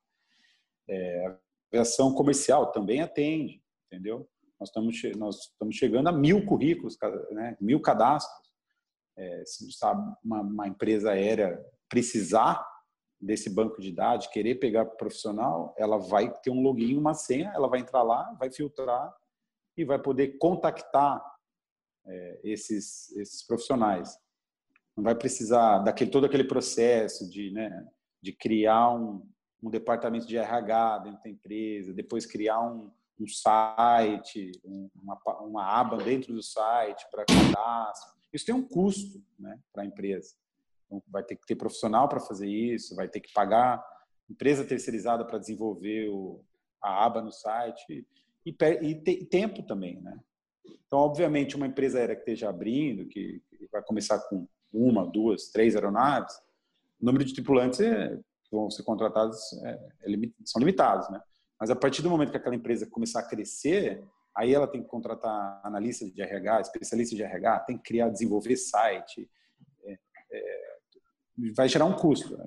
[0.87, 1.37] É, a
[1.71, 4.29] aviação comercial também atende, entendeu?
[4.59, 6.97] Nós estamos, nós estamos chegando a mil currículos,
[7.31, 7.57] né?
[7.59, 8.51] mil cadastros.
[9.17, 9.67] É, se
[10.23, 12.65] uma, uma empresa aérea precisar
[13.19, 17.67] desse banco de dados, querer pegar profissional, ela vai ter um login, uma senha, ela
[17.67, 19.13] vai entrar lá, vai filtrar
[19.77, 21.23] e vai poder contactar
[22.05, 24.17] é, esses, esses profissionais.
[24.95, 27.87] Não vai precisar daquele todo aquele processo de, né,
[28.21, 29.27] de criar um,
[29.61, 34.51] um departamento de RH dentro da empresa, depois criar um, um site,
[34.93, 38.13] uma, uma aba dentro do site para cadastro.
[38.31, 40.35] Isso tem um custo né, para a empresa.
[40.85, 43.83] Então, vai ter que ter profissional para fazer isso, vai ter que pagar
[44.29, 46.43] empresa terceirizada para desenvolver o,
[46.81, 48.05] a aba no site
[48.45, 50.19] e, e, e, tempo também, né?
[50.85, 55.75] Então, obviamente, uma empresa aérea que esteja abrindo, que vai começar com uma, duas, três
[55.75, 56.33] aeronaves,
[56.99, 61.21] o número de tripulantes é, que vão ser contratados é, é, são limitados, né?
[61.59, 64.03] Mas a partir do momento que aquela empresa começar a crescer,
[64.35, 68.57] aí ela tem que contratar analista de RH, especialista de RH, tem que criar, desenvolver
[68.57, 69.29] site,
[69.85, 69.97] é,
[71.55, 72.37] vai gerar um custo.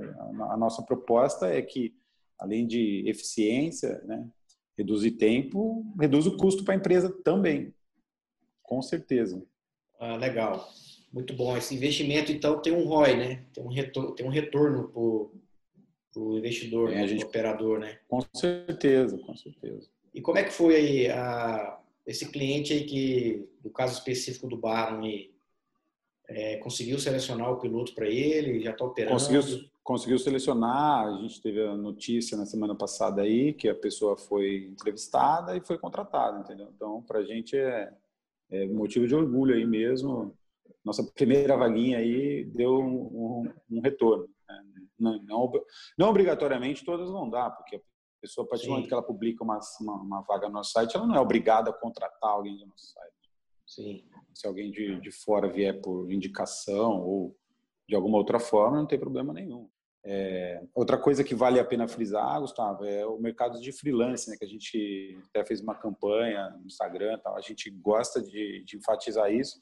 [0.50, 1.94] A nossa proposta é que,
[2.38, 4.28] além de eficiência, né,
[4.76, 7.74] reduzir tempo, reduz o custo para a empresa também,
[8.62, 9.42] com certeza.
[9.98, 10.68] Ah, legal.
[11.16, 11.56] Muito bom.
[11.56, 13.44] Esse investimento, então, tem um ROI, né?
[13.54, 14.88] Tem um retorno, tem um retorno
[16.12, 17.08] para o investidor, é, né?
[17.08, 17.24] gente...
[17.24, 17.98] operador, né?
[18.06, 19.88] Com certeza, com certeza.
[20.12, 24.58] E como é que foi aí a, esse cliente aí que, no caso específico do
[24.58, 25.30] Baron, aí,
[26.28, 28.60] é, conseguiu selecionar o piloto para ele?
[28.60, 29.14] Já está operando?
[29.14, 31.06] Conseguiu, conseguiu selecionar.
[31.06, 35.62] A gente teve a notícia na semana passada aí que a pessoa foi entrevistada e
[35.62, 36.70] foi contratada, entendeu?
[36.76, 37.90] Então, para a gente é,
[38.50, 40.36] é motivo de orgulho aí mesmo.
[40.84, 44.28] Nossa primeira vaguinha aí deu um, um, um retorno.
[44.48, 44.64] Né?
[44.98, 45.52] Não, não,
[45.98, 47.80] não, obrigatoriamente todas vão dar, porque a
[48.20, 50.96] pessoa, a partir do momento que ela publica uma, uma, uma vaga no nosso site,
[50.96, 53.12] ela não é obrigada a contratar alguém do nosso site.
[53.66, 54.04] Sim.
[54.32, 57.36] Se alguém de, de fora vier por indicação ou
[57.88, 59.68] de alguma outra forma, não tem problema nenhum.
[60.08, 64.36] É, outra coisa que vale a pena frisar, Gustavo, é o mercado de freelance, né,
[64.38, 68.76] que a gente até fez uma campanha no Instagram, tal, a gente gosta de, de
[68.76, 69.58] enfatizar isso,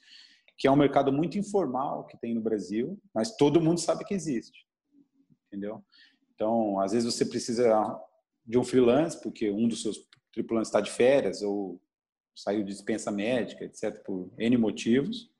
[0.57, 4.13] que é um mercado muito informal que tem no Brasil, mas todo mundo sabe que
[4.13, 4.65] existe,
[5.47, 5.83] entendeu?
[6.33, 7.99] Então, às vezes você precisa
[8.45, 9.97] de um freelance, porque um dos seus
[10.31, 11.81] tripulantes está de férias ou
[12.35, 15.31] saiu de dispensa médica, etc., por N motivos,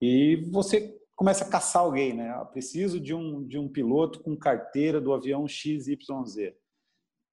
[0.00, 2.34] e você começa a caçar alguém, né?
[2.38, 5.96] Eu preciso de um, de um piloto com carteira do avião XYZ.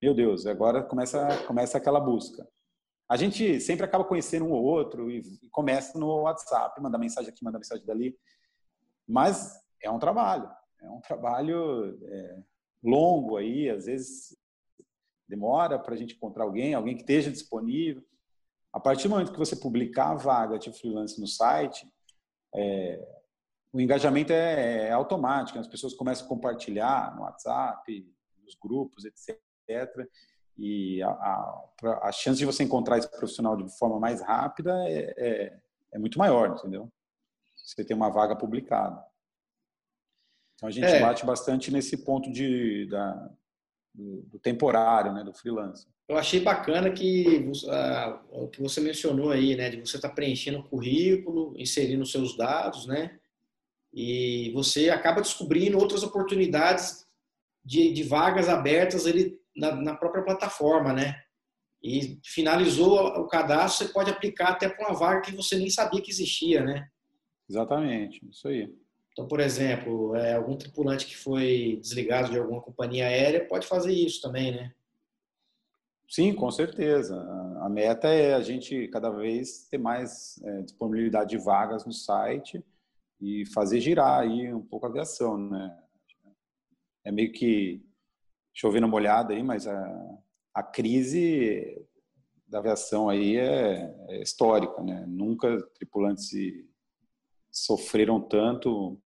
[0.02, 2.48] Meu Deus, agora começa, começa aquela busca.
[3.14, 5.22] A gente sempre acaba conhecendo um ou outro e,
[5.52, 8.18] começa no WhatsApp, manda mensagem aqui, manda mensagem dali.
[9.08, 10.50] Mas é um trabalho,
[10.82, 12.44] é um trabalho é,
[12.84, 14.36] longo aí, às vezes
[15.30, 18.04] demora para a gente encontrar alguém, alguém que esteja disponível.
[18.74, 21.88] A partir do momento que você publicar a vaga de freelance no site,
[22.56, 23.00] é,
[23.72, 28.12] o engajamento é, é, automático, as pessoas começam a compartilhar no WhatsApp,
[28.44, 30.10] nos grupos, etc.
[30.58, 31.68] E a, a,
[32.04, 35.60] a chance de você encontrar esse profissional de forma mais rápida é, é,
[35.94, 36.92] é muito maior, entendeu?
[37.58, 39.04] Você tem uma vaga publicada.
[40.56, 41.00] Então a gente é.
[41.00, 43.30] bate bastante nesse ponto de, da,
[43.94, 45.88] do, do temporário, né, do freelance.
[46.08, 50.16] Eu achei bacana que uh, o que você mencionou aí, né, de você estar tá
[50.16, 53.20] preenchendo o currículo, inserindo seus dados, né,
[53.94, 57.06] e você acaba descobrindo outras oportunidades
[57.64, 61.16] de, de vagas abertas ali na, na, própria plataforma, né?
[61.82, 66.02] E finalizou o cadastro, você pode aplicar até para uma vaga que você nem sabia
[66.02, 66.88] que existia, né?
[67.50, 68.74] Exatamente, isso aí.
[69.12, 73.94] Então, por exemplo, é, algum tripulante que foi desligado de alguma companhia aérea pode fazer
[73.94, 74.74] isso também, né?
[76.10, 77.20] Sim, com certeza.
[77.62, 82.64] A meta é a gente cada vez ter mais é, disponibilidade de vagas no site
[83.20, 85.76] e fazer girar aí um pouco a aviação, né?
[87.04, 87.84] É meio que
[88.54, 90.20] chovendo molhada aí, mas a,
[90.54, 91.86] a crise
[92.48, 95.06] da aviação aí é, é histórica, né?
[95.08, 96.32] Nunca tripulantes
[97.52, 99.00] sofreram tanto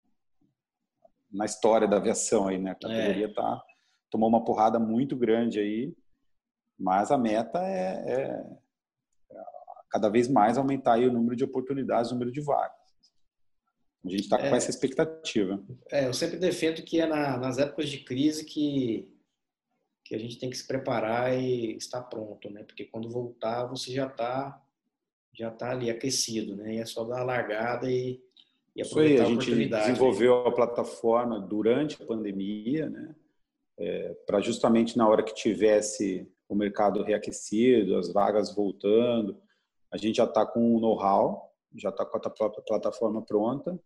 [1.30, 2.72] na história da aviação aí, né?
[2.72, 3.32] A categoria é.
[3.32, 3.62] tá
[4.10, 5.94] tomou uma porrada muito grande aí
[6.78, 8.44] mas a meta é, é,
[9.32, 9.42] é
[9.90, 12.76] cada vez mais aumentar aí o número de oportunidades, o número de vagas.
[14.04, 15.64] A gente está com é, essa expectativa.
[15.90, 19.08] É, eu sempre defendo que é na, nas épocas de crise que,
[20.06, 22.62] que a gente tem que se preparar e estar pronto, né?
[22.62, 24.62] Porque quando voltar você já está
[25.34, 26.76] já tá ali aquecido, né?
[26.76, 28.22] E é só dar a largada e,
[28.74, 33.14] e aproveitar Isso aí, a, a gente desenvolveu a plataforma durante a pandemia, né?
[33.78, 39.36] É, para justamente na hora que tivesse o mercado reaquecido, as vagas voltando.
[39.90, 43.78] A gente já está com o know-how, já está com a própria plataforma pronta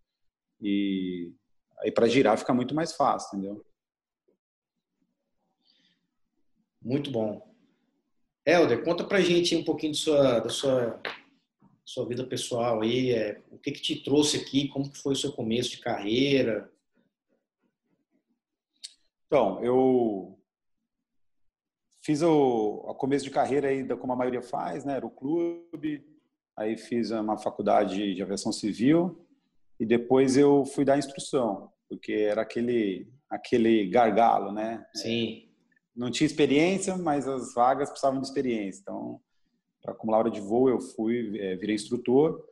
[0.61, 1.33] e
[1.79, 3.65] aí para girar fica muito mais fácil, entendeu?
[6.83, 7.47] Muito bom.
[8.45, 11.03] Helder, conta pra gente um pouquinho da sua, da sua,
[11.85, 15.17] sua vida pessoal aí, é, o que que te trouxe aqui, como que foi o
[15.17, 16.73] seu começo de carreira?
[19.27, 20.39] Então, eu
[22.03, 24.97] fiz o, o começo de carreira aí, como a maioria faz, né?
[24.97, 26.05] Era o clube,
[26.57, 29.27] aí fiz uma faculdade de aviação civil
[29.79, 34.85] e depois eu fui dar instrução, porque era aquele aquele gargalo, né?
[34.95, 35.50] Sim.
[36.01, 38.81] Não tinha experiência, mas as vagas precisavam de experiência.
[38.81, 39.21] Então,
[39.83, 42.43] para acumular hora de voo, eu fui, é, virei instrutor.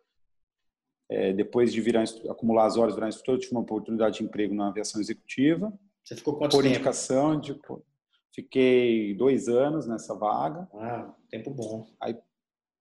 [1.08, 4.54] É, depois de virar, acumular as horas, virar instrutor, eu tive uma oportunidade de emprego
[4.54, 5.72] na aviação executiva.
[6.04, 6.74] Você ficou quanto por tempo?
[6.74, 7.58] indicação, de,
[8.34, 10.68] fiquei dois anos nessa vaga.
[10.74, 11.86] Ah, tempo bom.
[11.98, 12.18] Aí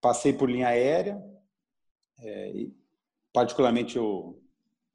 [0.01, 1.23] passei por linha aérea.
[2.19, 2.67] É,
[3.31, 4.37] particularmente eu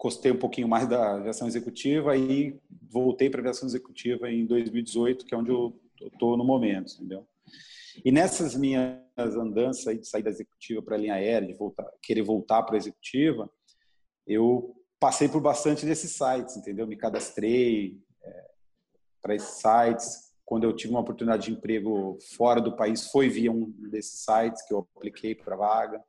[0.02, 2.58] gostei um pouquinho mais da aviação executiva e
[2.90, 7.24] voltei para a aviação executiva em 2018, que é onde eu estou no momento, entendeu?
[8.04, 12.22] E nessas minhas andanças de sair da executiva para a linha aérea, de voltar, querer
[12.22, 13.48] voltar para a executiva,
[14.26, 16.84] eu passei por bastante desses sites, entendeu?
[16.84, 18.50] Me cadastrei é,
[19.22, 20.32] para esses sites.
[20.44, 24.66] Quando eu tive uma oportunidade de emprego fora do país, foi via um desses sites
[24.66, 26.02] que eu apliquei para vaga.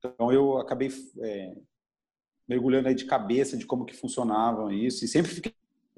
[0.00, 0.90] Então eu acabei
[1.20, 1.54] é,
[2.48, 5.52] mergulhando aí de cabeça de como que funcionavam isso e sempre fiquei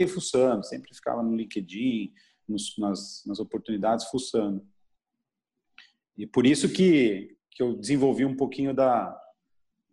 [0.06, 2.12] fuçando, sempre ficava no LinkedIn,
[2.48, 4.66] nos, nas, nas oportunidades fuçando.
[6.16, 9.16] E por isso que, que eu desenvolvi um pouquinho da,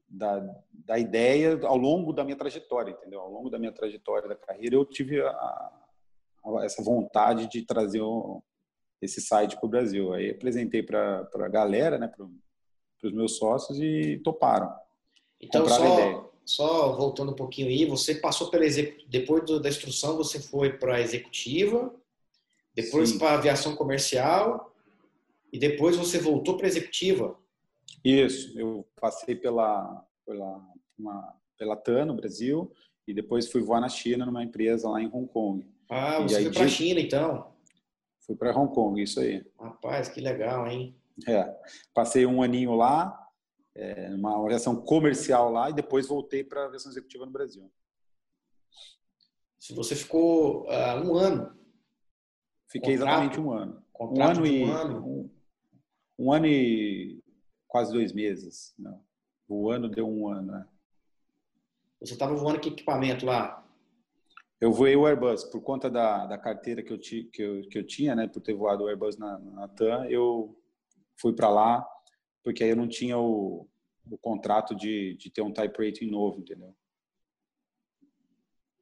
[0.08, 0.39] da,
[0.72, 3.20] da ideia ao longo da minha trajetória, entendeu?
[3.20, 8.02] Ao longo da minha trajetória da carreira, eu tive a, a, essa vontade de trazer
[8.02, 8.41] o,
[9.02, 10.13] esse site para o Brasil.
[10.13, 12.26] Aí apresentei para a galera, né, para
[13.04, 14.74] os meus sócios e toparam.
[15.39, 18.66] Então, só, só voltando um pouquinho aí, você passou pela
[19.08, 21.94] depois da instrução, você foi para a executiva,
[22.74, 24.74] depois para a aviação comercial
[25.52, 27.38] e depois você voltou para a executiva.
[28.04, 30.62] Isso, eu passei pela pela
[30.98, 32.72] uma, pela TAN no Brasil
[33.08, 35.66] e depois fui voar na China numa empresa lá em Hong Kong.
[35.90, 37.52] Ah, você foi para a China então?
[38.20, 39.46] Fui para Hong Kong, isso aí.
[39.60, 40.96] Rapaz, que legal, hein?
[41.28, 41.56] É,
[41.94, 43.25] passei um aninho lá,
[43.76, 47.70] é, uma aviação comercial lá e depois voltei para a aviação executiva no Brasil.
[49.60, 51.54] Se você ficou uh, um ano.
[52.68, 53.84] Fiquei contrato, exatamente um ano.
[54.00, 55.08] Um ano e um ano.
[55.08, 55.30] Um,
[56.20, 57.24] um, ano e
[57.68, 58.74] quase dois meses.
[58.78, 59.04] Não.
[59.48, 60.52] O ano deu um ano.
[60.52, 60.68] Né?
[62.00, 63.62] Você estava voando que equipamento lá?
[64.62, 67.78] Eu voei o Airbus por conta da, da carteira que eu, ti, que, eu, que
[67.78, 68.28] eu tinha, né?
[68.28, 70.58] Por ter voado o Airbus na, na TAM, eu
[71.18, 71.95] fui para lá
[72.46, 73.68] porque aí eu não tinha o,
[74.10, 76.76] o contrato de, de ter um type rating novo, entendeu?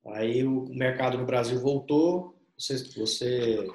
[0.05, 3.65] Aí o mercado no Brasil voltou, você, você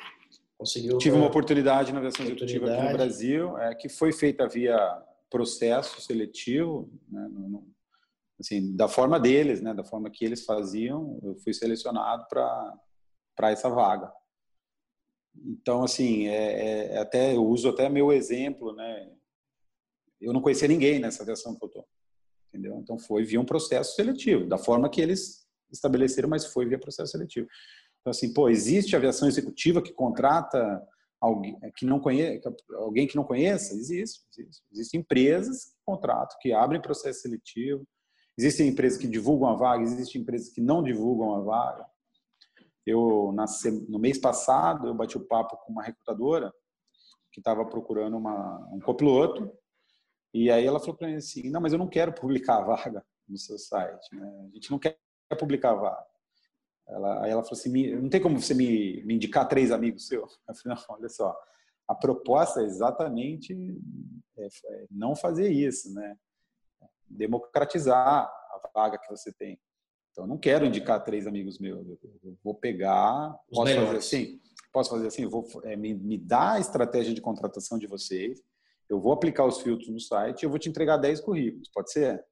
[0.59, 0.99] conseguiu...
[0.99, 4.77] Tive uma oportunidade na aviação executiva aqui no Brasil, é, que foi feita via
[5.31, 7.67] processo seletivo, né, no,
[8.39, 13.71] assim, da forma deles, né, da forma que eles faziam, eu fui selecionado para essa
[13.71, 14.13] vaga.
[15.35, 19.11] Então, assim, é, é, até eu uso até meu exemplo, né?
[20.21, 21.89] Eu não conhecia ninguém nessa aviação que eu estou.
[22.49, 22.79] Entendeu?
[22.79, 27.13] Então foi via um processo seletivo, da forma que eles estabeleceram, mas foi via processo
[27.13, 27.47] seletivo.
[28.01, 30.83] Então assim, pô, existe aviação executiva que contrata
[31.21, 32.41] alguém que não conhece,
[32.75, 33.75] alguém que não conheça?
[33.75, 34.63] Existe, existe.
[34.73, 37.87] Existem empresas que contratam, que abrem processo seletivo.
[38.37, 41.85] Existem empresas que divulgam a vaga, existem empresas que não divulgam a vaga.
[42.87, 43.35] Eu
[43.89, 46.53] no mês passado eu bati o papo com uma recrutadora
[47.33, 49.53] que estava procurando uma, um copiloto
[50.33, 53.05] e aí ela falou para mim assim, não, mas eu não quero publicar a vaga
[53.29, 54.49] no seu site, né?
[54.51, 54.99] A gente não quer
[55.39, 56.07] publicar a vaga.
[56.87, 60.39] Ela, aí ela falou assim, não tem como você me, me indicar três amigos seus?
[60.49, 61.37] Eu falei, não, olha só,
[61.87, 63.55] a proposta é exatamente
[64.37, 66.17] é, é não fazer isso, né?
[67.09, 69.59] Democratizar a vaga que você tem.
[70.11, 71.87] Então, eu não quero indicar três amigos meus.
[71.89, 73.87] Eu vou pegar, Os posso melhores.
[73.87, 74.41] fazer assim,
[74.73, 78.43] posso fazer assim, vou é, me, me dar a estratégia de contratação de vocês,
[78.89, 81.69] eu vou aplicar os filtros no site e eu vou te entregar 10 currículos.
[81.69, 82.25] Pode ser?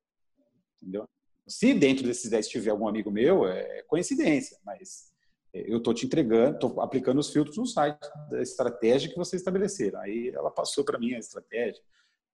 [0.80, 1.08] Entendeu?
[1.46, 5.12] Se dentro desses 10 tiver algum amigo meu, é coincidência, mas
[5.52, 7.98] eu estou te entregando, estou aplicando os filtros no site
[8.30, 10.00] da estratégia que vocês estabeleceram.
[10.00, 11.80] Aí ela passou para mim a estratégia,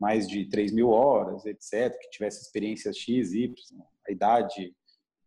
[0.01, 3.55] mais de 3 mil horas, etc., que tivesse experiência X, Y,
[4.09, 4.75] a idade.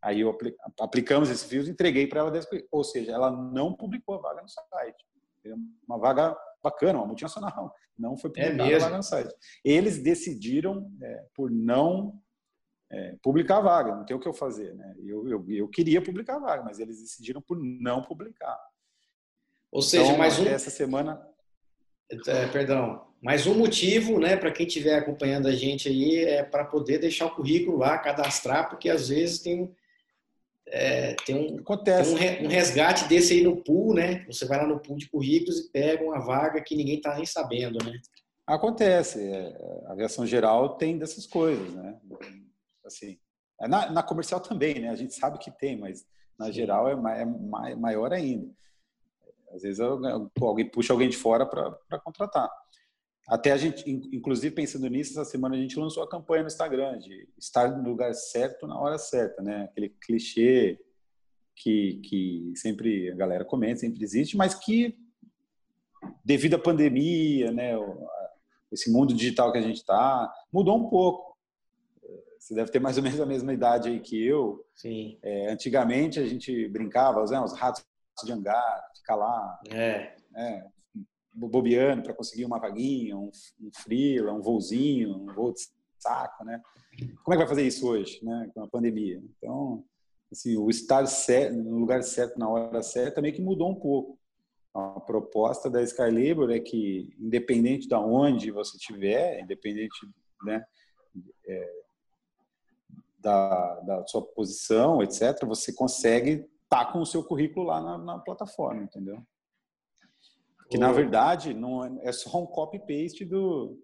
[0.02, 0.38] Aí eu
[0.80, 4.42] aplicamos esse filtro e entreguei para ela 10 Ou seja, ela não publicou a vaga
[4.42, 5.06] no site.
[5.88, 7.74] Uma vaga bacana, uma multinacional.
[7.98, 9.34] Não foi é publicada é vaga no site.
[9.64, 12.20] Eles decidiram é, por não
[12.92, 14.74] é, publicar a vaga, não tem o que eu fazer.
[14.76, 14.96] Né?
[15.00, 18.58] Eu, eu, eu, queria publicar a vaga, mas eles decidiram por não publicar.
[19.72, 20.46] Ou seja, então, mais um.
[20.46, 21.22] Essa semana.
[22.28, 26.64] É, perdão, mais um motivo, né, para quem estiver acompanhando a gente aí, é para
[26.64, 29.76] poder deixar o currículo lá, cadastrar, porque às vezes tem
[30.68, 32.16] é, tem, um, Acontece.
[32.16, 34.26] Tem um, resgate desse aí no pool, né?
[34.26, 37.26] Você vai lá no pool de currículos e pega uma vaga que ninguém está nem
[37.26, 38.00] sabendo, né?
[38.48, 39.22] Acontece.
[39.28, 42.00] É, a aviação geral tem dessas coisas, né?
[42.86, 43.18] Assim,
[43.62, 44.90] é, na, na, comercial também, né?
[44.90, 46.06] A gente sabe que tem, mas
[46.38, 46.54] na Sim.
[46.54, 48.52] geral é, é maior ainda.
[49.54, 52.50] Às vezes alguém puxa alguém de fora para contratar.
[53.28, 57.00] Até a gente, inclusive pensando nisso, essa semana a gente lançou a campanha no Instagram
[57.00, 59.64] de estar no lugar certo na hora certa, né?
[59.64, 60.80] Aquele clichê
[61.56, 64.96] que, que sempre a galera comenta, sempre existe, mas que
[66.24, 67.74] devido à pandemia, né?
[68.72, 71.36] Esse mundo digital que a gente está, mudou um pouco.
[72.38, 74.64] Você deve ter mais ou menos a mesma idade aí que eu.
[74.76, 75.18] Sim.
[75.24, 77.84] É, antigamente a gente brincava, né, os ratos
[78.24, 79.60] de hangar, ficar lá.
[79.72, 80.16] É.
[80.36, 80.75] é
[81.36, 83.30] bobeando para conseguir uma vaguinha, um,
[83.60, 85.62] um um voozinho, um voo de
[86.00, 86.62] saco, né?
[87.24, 88.50] Como é que vai fazer isso hoje, né?
[88.54, 89.22] Com a pandemia.
[89.38, 89.84] Então,
[90.32, 94.18] assim, o estar certo, no lugar certo, na hora certa, meio que mudou um pouco.
[94.74, 99.96] A proposta da Skylabor é que, independente de onde você estiver, independente
[100.44, 100.66] né,
[101.48, 101.84] é,
[103.20, 107.98] da, da sua posição, etc., você consegue estar tá com o seu currículo lá na,
[107.98, 109.26] na plataforma, entendeu?
[110.70, 113.80] Que, na verdade, não é, é só um copy-paste do,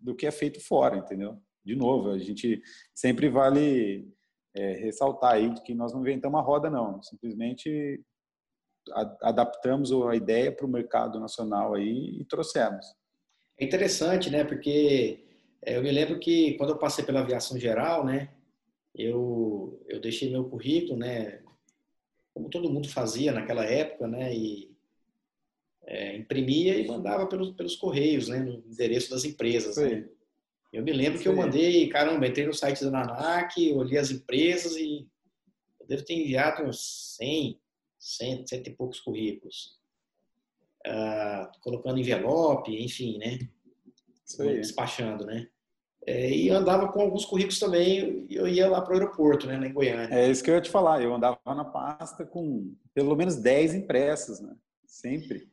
[0.00, 1.38] do que é feito fora, entendeu?
[1.64, 2.60] De novo, a gente
[2.94, 4.06] sempre vale
[4.54, 7.02] é, ressaltar aí que nós não inventamos a roda, não.
[7.02, 8.02] Simplesmente
[9.22, 12.84] adaptamos a ideia para o mercado nacional aí e trouxemos.
[13.58, 14.44] É interessante, né?
[14.44, 15.24] Porque
[15.62, 18.30] é, eu me lembro que quando eu passei pela aviação geral, né?
[18.94, 21.40] Eu, eu deixei meu currículo, né?
[22.34, 24.34] Como todo mundo fazia naquela época, né?
[24.34, 24.73] E
[25.86, 29.76] é, imprimia e mandava pelos, pelos correios, né, no endereço das empresas.
[29.76, 30.08] Né?
[30.72, 34.76] Eu me lembro que eu mandei, caramba, entrei no site da Nanac, olhei as empresas
[34.76, 35.06] e
[35.80, 37.60] eu devo ter enviado uns 100,
[37.98, 39.78] 100, cento e poucos currículos.
[40.86, 43.38] Ah, colocando envelope, enfim, né?
[44.38, 45.48] Despachando, né?
[46.06, 49.72] É, e andava com alguns currículos também, eu ia lá para o aeroporto, né, em
[49.72, 50.14] Goiânia.
[50.14, 53.74] É isso que eu ia te falar, eu andava na pasta com pelo menos 10
[53.74, 54.54] impressos, né?
[54.86, 55.48] Sempre.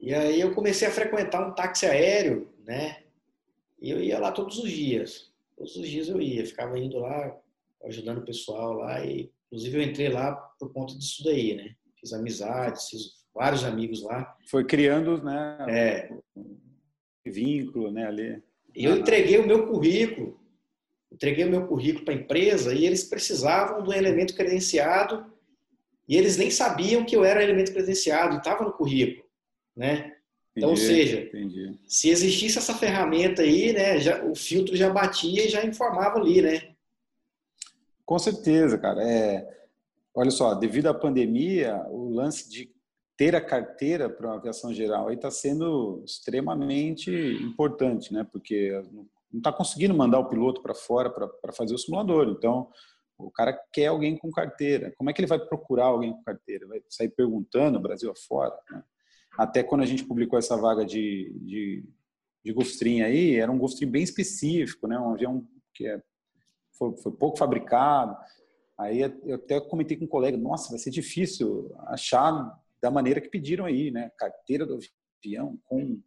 [0.00, 3.02] E aí eu comecei a frequentar um táxi aéreo, né?
[3.80, 5.32] E eu ia lá todos os dias.
[5.56, 7.36] Todos os dias eu ia, ficava indo lá,
[7.84, 9.04] ajudando o pessoal lá.
[9.04, 11.74] E, inclusive, eu entrei lá por conta disso daí, né?
[11.98, 13.00] Fiz amizades, fiz
[13.34, 14.36] vários amigos lá.
[14.48, 15.58] Foi criando, né?
[15.68, 16.12] É.
[17.26, 18.06] Vínculo, né?
[18.06, 18.42] Ali.
[18.74, 20.38] E eu entreguei o meu currículo.
[21.10, 25.26] Entreguei o meu currículo para a empresa e eles precisavam do elemento credenciado
[26.06, 29.27] e eles nem sabiam que eu era elemento credenciado, estava no currículo
[29.78, 30.12] né?
[30.56, 31.78] Então, ou seja, entendi.
[31.86, 36.42] se existisse essa ferramenta aí, né, já, o filtro já batia e já informava ali,
[36.42, 36.74] né?
[38.04, 39.00] Com certeza, cara.
[39.08, 39.46] É,
[40.12, 42.68] olha só, devido à pandemia, o lance de
[43.16, 47.10] ter a carteira para a aviação geral aí está sendo extremamente
[47.42, 48.26] importante, né?
[48.32, 48.72] Porque
[49.32, 52.28] não está conseguindo mandar o piloto para fora para fazer o simulador.
[52.28, 52.68] Então,
[53.16, 54.92] o cara quer alguém com carteira.
[54.96, 56.66] Como é que ele vai procurar alguém com carteira?
[56.66, 58.56] Vai sair perguntando Brasil afora?
[58.70, 58.82] Né?
[59.38, 61.84] Até quando a gente publicou essa vaga de, de,
[62.44, 64.98] de Gulfstream aí, era um Gulfstream bem específico, né?
[64.98, 66.02] um avião que é,
[66.76, 68.16] foi, foi pouco fabricado.
[68.76, 73.28] Aí eu até comentei com um colega, nossa, vai ser difícil achar da maneira que
[73.28, 74.10] pediram aí, né?
[74.18, 74.80] Carteira do
[75.24, 76.00] avião com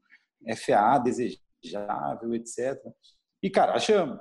[0.57, 2.81] FAA desejável, etc.
[3.41, 4.19] E, cara, achamos.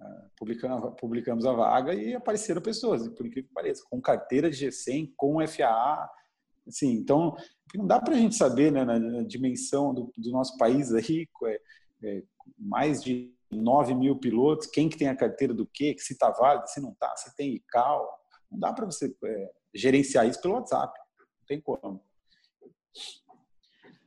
[0.00, 4.66] Ah, publicamos, publicamos a vaga e apareceram pessoas, por incrível que pareça, com carteira de
[4.66, 6.08] G100, com FAA,
[6.68, 7.34] Assim, então,
[7.76, 11.60] não dá para a gente saber, né, na, dimensão do, do, nosso país aí, é,
[12.02, 12.22] é,
[12.58, 16.30] mais de 9 mil pilotos, quem que tem a carteira do quê, que se está
[16.30, 18.08] válido, se não está, se tem ICAO.
[18.50, 20.98] Não dá para você é, gerenciar isso pelo WhatsApp.
[21.18, 22.02] Não tem como.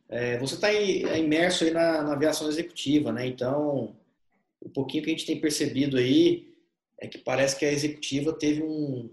[0.09, 3.25] É, você está é imerso aí na, na, aviação executiva, né?
[3.25, 3.95] Então,
[4.59, 6.53] o pouquinho que a gente tem percebido aí
[6.99, 9.09] é que parece que a executiva teve um,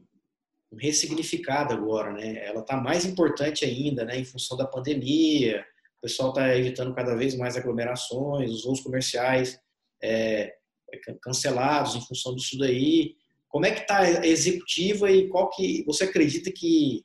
[0.71, 2.45] um ressignificado agora, né?
[2.47, 4.19] Ela está mais importante ainda, né?
[4.19, 5.65] Em função da pandemia,
[5.99, 9.61] o pessoal está evitando cada vez mais aglomerações, os voos comerciais
[10.03, 10.55] é,
[10.93, 13.17] é cancelados em função disso daí.
[13.49, 17.05] Como é que está a executiva e qual que você acredita que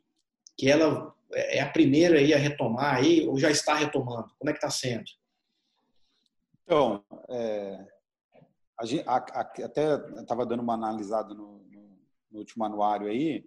[0.55, 4.31] que ela é a primeira aí a retomar aí ou já está retomando?
[4.37, 5.05] Como é que está sendo?
[6.63, 7.85] Então, é,
[8.79, 11.62] a gente, a, a, até estava dando uma analisada no,
[12.33, 13.45] no último anuário aí,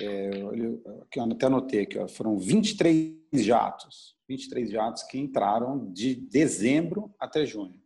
[0.00, 6.14] é, eu, eu até anotei aqui, ó, foram 23 jatos, 23 jatos que entraram de
[6.14, 7.80] dezembro até junho.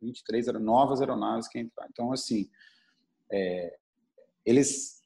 [0.00, 1.90] 23 eram novas aeronaves que entraram.
[1.92, 2.48] Então, assim,
[3.30, 3.76] é,
[4.46, 5.02] eles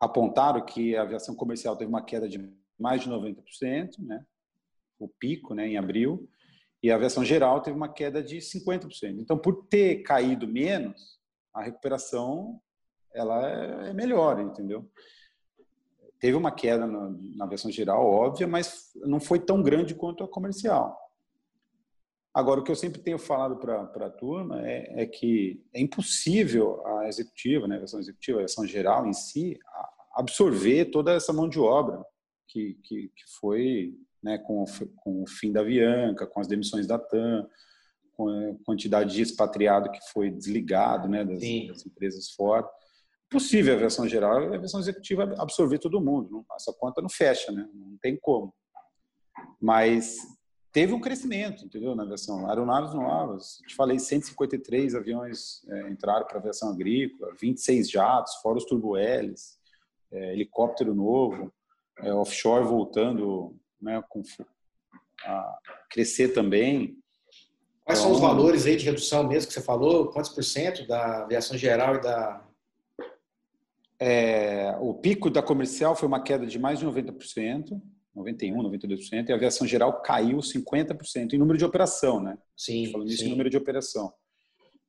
[0.00, 4.24] apontaram que a aviação comercial teve uma queda de mais de 90%, né?
[4.98, 6.28] o pico né, em abril,
[6.82, 9.18] e a aviação geral teve uma queda de 50%.
[9.18, 11.18] Então, por ter caído menos,
[11.52, 12.60] a recuperação
[13.14, 13.46] ela
[13.86, 14.90] é melhor, entendeu?
[16.18, 20.28] Teve uma queda na, na aviação geral, óbvia, mas não foi tão grande quanto a
[20.28, 20.98] comercial.
[22.34, 26.84] Agora, o que eu sempre tenho falado para a turma é, é, que é impossível
[26.84, 29.56] a executiva, né, a aviação executiva, a aviação geral em si,
[30.14, 32.04] absorver toda essa mão de obra
[32.48, 34.64] que, que, que foi né, com,
[34.96, 37.46] com o fim da Avianca, com as demissões da TAM,
[38.16, 42.68] com a quantidade de expatriado que foi desligado né, das, das empresas fora.
[43.30, 46.44] Possível a aviação geral a aviação executiva absorver todo mundo.
[46.54, 47.68] Essa conta não fecha, né?
[47.72, 48.54] não tem como.
[49.60, 50.18] Mas
[50.70, 52.48] teve um crescimento, entendeu, na aviação.
[52.48, 58.58] Aeronaves novas, te falei, 153 aviões é, entraram para a aviação agrícola, 26 jatos, fora
[58.58, 59.58] os turbo-hélices,
[60.12, 61.52] é, helicóptero novo,
[61.98, 64.22] é, offshore voltando né, com,
[65.24, 65.58] a
[65.90, 66.98] crescer também.
[67.84, 70.10] Quais então, são os então, valores aí de redução mesmo que você falou?
[70.10, 72.43] Quantos por cento da aviação geral e da...
[74.00, 77.80] É, o pico da comercial foi uma queda de mais de 90%,
[78.16, 82.38] 91%, 92%, e a aviação geral caiu 50% em número de operação, né?
[82.56, 84.12] Sim, Falando isso em número de operação,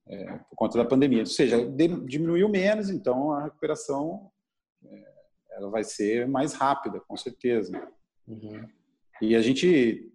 [0.08, 1.22] é, por conta da pandemia.
[1.22, 1.58] Ou seja,
[2.06, 4.32] diminuiu menos, então a recuperação
[4.84, 5.14] é,
[5.52, 7.72] ela vai ser mais rápida, com certeza.
[8.28, 8.68] Uhum.
[9.22, 10.12] E a gente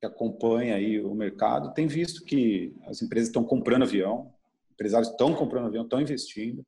[0.00, 4.32] que acompanha aí o mercado tem visto que as empresas estão comprando avião,
[4.72, 6.64] empresários estão comprando avião, estão investindo,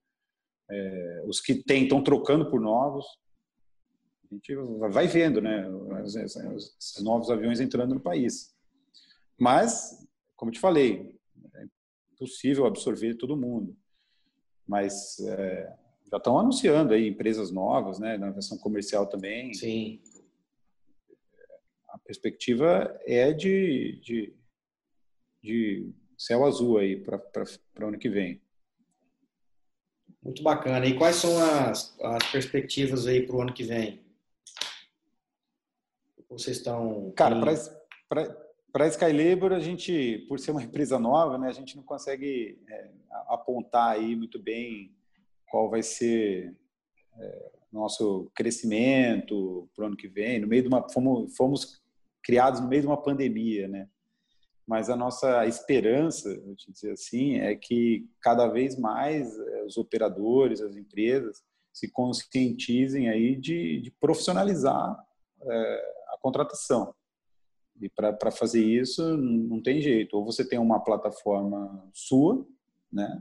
[0.74, 3.06] é, os que têm estão trocando por novos.
[4.30, 4.54] A gente
[4.90, 5.68] vai vendo, né,
[6.24, 8.52] esses novos aviões entrando no país.
[9.38, 10.04] Mas,
[10.36, 11.16] como te falei,
[11.54, 11.66] é
[12.18, 13.76] possível absorver todo mundo.
[14.66, 15.72] Mas é,
[16.10, 19.54] já estão anunciando aí empresas novas, né, na versão comercial também.
[19.54, 20.00] Sim.
[21.90, 24.36] A perspectiva é de, de,
[25.40, 27.22] de céu azul aí para
[27.80, 28.43] o ano que vem.
[30.24, 30.86] Muito bacana.
[30.86, 34.02] E quais são as, as perspectivas aí para o ano que vem?
[36.30, 37.12] Vocês estão.
[37.14, 37.38] Cara,
[38.72, 42.58] para a Skylabor, a gente, por ser uma empresa nova, né, a gente não consegue
[42.68, 42.90] é,
[43.28, 44.96] apontar aí muito bem
[45.46, 46.56] qual vai ser
[47.18, 50.40] é, nosso crescimento para o ano que vem.
[50.40, 51.82] No meio de uma, fomos, fomos
[52.22, 53.88] criados no meio de uma pandemia, né?
[54.66, 59.76] Mas a nossa esperança, vou te dizer assim, é que cada vez mais é, os
[59.76, 61.42] operadores, as empresas,
[61.72, 64.96] se conscientizem aí de, de profissionalizar
[65.42, 66.94] é, a contratação.
[67.80, 70.16] E para fazer isso, não tem jeito.
[70.16, 72.46] Ou você tem uma plataforma sua,
[72.90, 73.20] né,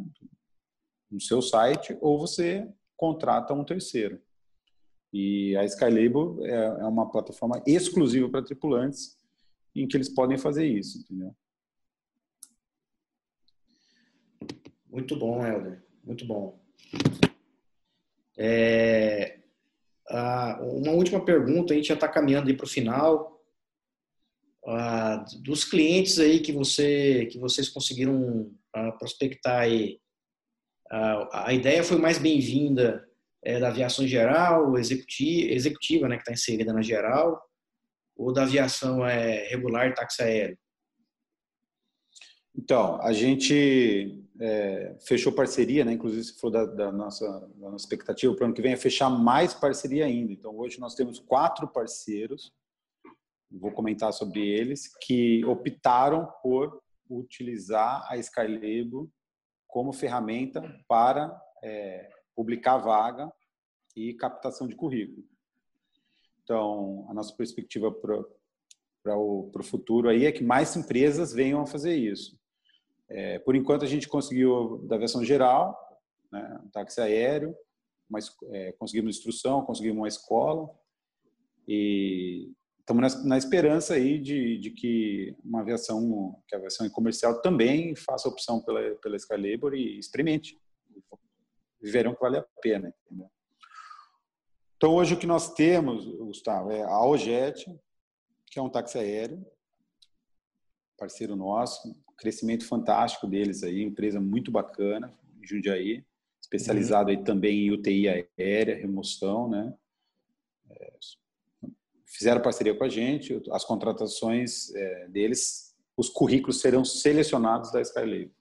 [1.11, 4.21] no seu site ou você contrata um terceiro.
[5.11, 9.17] E a Skylabel é, é uma plataforma exclusiva para tripulantes
[9.75, 11.35] em que eles podem fazer isso, entendeu?
[14.89, 15.83] Muito bom, Helder.
[16.03, 16.61] Muito bom.
[18.37, 19.39] É,
[20.61, 23.41] uma última pergunta, a gente já está caminhando para o final.
[25.41, 28.53] dos clientes aí que, você, que vocês conseguiram
[28.99, 29.99] prospectar aí,
[31.31, 33.03] a, ideia foi mais bem-vinda
[33.43, 37.41] é, da aviação geral, executiva, executiva né, que está inserida na geral,
[38.15, 40.57] ou da aviação é, regular táxi aéreo?
[42.55, 45.93] Então, a gente é, fechou parceria, né?
[45.93, 48.77] inclusive se for da, da, nossa, da nossa expectativa para o ano que vem é
[48.77, 50.31] fechar mais parceria ainda.
[50.31, 52.53] Então, hoje nós temos quatro parceiros,
[53.49, 59.09] vou comentar sobre eles, que optaram por utilizar a Skylab
[59.67, 63.31] como ferramenta para é, publicar vaga
[63.95, 65.25] e captação de currículo.
[66.43, 71.95] Então, a nossa perspectiva para o futuro aí é que mais empresas venham a fazer
[71.95, 72.37] isso.
[73.09, 75.77] É, por enquanto, a gente conseguiu da versão geral,
[76.31, 77.55] né, um táxi aéreo,
[78.09, 80.69] mas é, conseguimos instrução, conseguimos uma escola
[81.67, 87.41] e estamos na, na, esperança aí de, de, que uma aviação, que a aviação comercial
[87.41, 90.59] também faça opção pela, pela Skylabor e experimente.
[91.81, 92.93] Verão que vale a pena.
[93.05, 93.29] Entendeu?
[94.83, 97.73] Então, hoje o que nós temos, Gustavo, é a Ojet,
[98.47, 99.41] que é um táxi aéreo,
[100.97, 105.09] parceiro nosso, crescimento fantástico deles aí, empresa muito bacana,
[105.41, 106.03] Jundiaí,
[106.41, 107.17] especializado uhum.
[107.17, 109.73] aí também em UTI aérea, remoção, né?
[110.69, 110.93] É,
[112.05, 118.33] fizeram parceria com a gente, as contratações é, deles, os currículos serão selecionados da Skylab.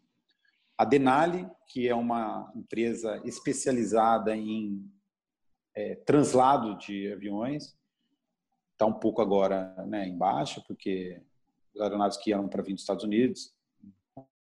[0.77, 4.91] A Denali, que é uma empresa especializada em
[5.75, 7.77] é, translado de aviões.
[8.73, 11.21] Está um pouco agora né, em baixa, porque
[11.75, 13.55] os aeronaves que iam para vir dos Estados Unidos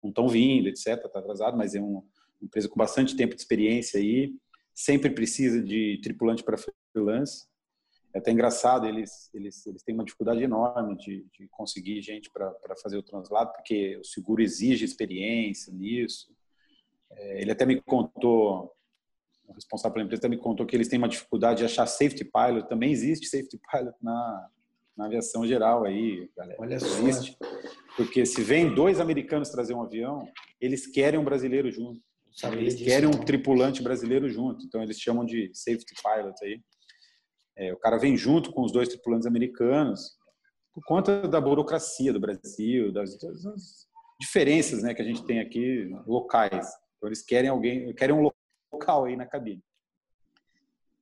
[0.02, 1.04] não estão vindo, etc.
[1.04, 2.04] Está atrasado, mas é uma
[2.40, 4.34] empresa com bastante tempo de experiência aí.
[4.74, 6.58] Sempre precisa de tripulante para
[6.92, 7.46] freelance.
[8.14, 12.74] É até engraçado, eles, eles, eles têm uma dificuldade enorme de, de conseguir gente para
[12.82, 16.34] fazer o translado, porque o seguro exige experiência nisso.
[17.10, 18.74] É, ele até me contou,
[19.48, 22.68] o responsável pela empresa me contou que eles têm uma dificuldade de achar safety pilot.
[22.68, 24.48] Também existe safety pilot na,
[24.96, 26.58] na aviação geral aí, galera.
[26.60, 26.86] Olha só.
[26.86, 27.36] Existe.
[27.96, 30.26] Porque se vem dois americanos trazer um avião,
[30.60, 32.00] eles querem um brasileiro junto.
[32.52, 33.24] Eles querem um não.
[33.24, 34.64] tripulante brasileiro junto.
[34.66, 36.60] Então eles chamam de safety pilot aí.
[37.56, 40.16] É, o cara vem junto com os dois tripulantes americanos
[40.74, 43.86] por conta da burocracia do Brasil, das, das
[44.20, 46.68] diferenças né, que a gente tem aqui locais.
[46.96, 48.30] Então eles querem alguém, querem um
[48.76, 49.62] local aí na cabine.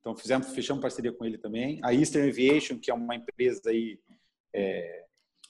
[0.01, 1.81] Então fizemos, fechamos parceria com ele também.
[1.83, 3.99] A Eastern Aviation, que é uma empresa aí
[4.55, 5.05] é,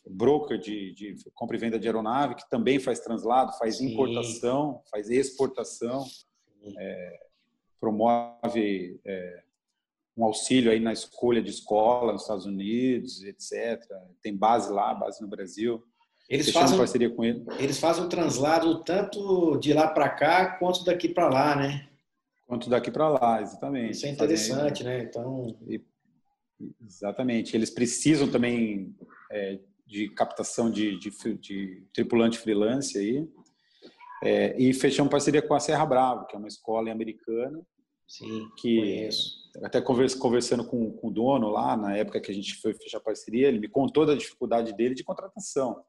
[0.07, 3.93] broker de, de, compra e venda de aeronave, que também faz translado, faz Sim.
[3.93, 6.05] importação, faz exportação,
[6.79, 7.20] é,
[7.81, 9.43] promove é,
[10.16, 13.85] um auxílio aí na escolha de escola nos Estados Unidos, etc.
[14.22, 15.83] Tem base lá, base no Brasil.
[16.29, 17.45] Eles fazem parceria com ele.
[17.59, 21.89] Eles fazem o translado tanto de lá para cá quanto daqui para lá, né?
[22.47, 23.93] Quanto daqui para lá, exatamente.
[23.93, 25.03] Isso é interessante, né?
[25.03, 25.57] Então,
[26.87, 27.57] exatamente.
[27.57, 28.95] Eles precisam também
[29.31, 33.29] é, de captação de, de, de, tripulante freelance aí.
[34.23, 37.61] É, e fechamos parceria com a Serra Bravo, que é uma escola americana.
[38.07, 39.51] Sim, que conheço.
[39.63, 43.49] Até conversando com, com o dono lá, na época que a gente foi fechar parceria,
[43.49, 45.83] ele me contou da dificuldade dele de contratação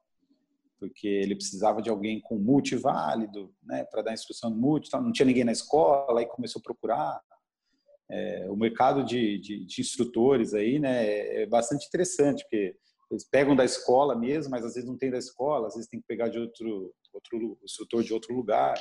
[0.89, 5.25] porque ele precisava de alguém com multiválido, né, para dar instrução no multi, não tinha
[5.25, 7.21] ninguém na escola, aí começou a procurar.
[8.09, 12.75] É, o mercado de, de, de, instrutores aí, né, é bastante interessante, porque
[13.09, 15.99] eles pegam da escola mesmo, mas às vezes não tem da escola, às vezes tem
[15.99, 18.75] que pegar de outro, outro instrutor de outro lugar.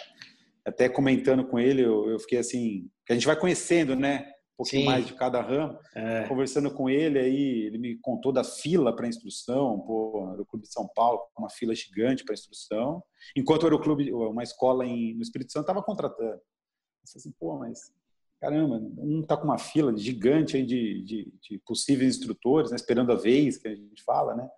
[0.64, 4.82] Até comentando com ele, eu, eu fiquei assim, que a gente vai conhecendo, né, pouquinho
[4.82, 4.88] Sim.
[4.88, 5.78] mais de cada ramo.
[5.94, 6.26] É.
[6.28, 10.66] Conversando com ele, aí ele me contou da fila para instrução, pô, era o Clube
[10.66, 13.02] de São Paulo, uma fila gigante para instrução,
[13.36, 16.34] enquanto era o clube, uma escola em, no Espírito Santo estava contratando.
[16.34, 17.92] Eu falei assim, pô, mas
[18.40, 23.11] caramba, um está com uma fila gigante aí de, de, de possíveis instrutores, né, esperando
[23.11, 24.48] a vez, que a gente fala, né?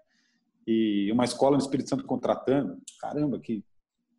[0.67, 3.65] E uma escola no Espírito Santo contratando, caramba, que,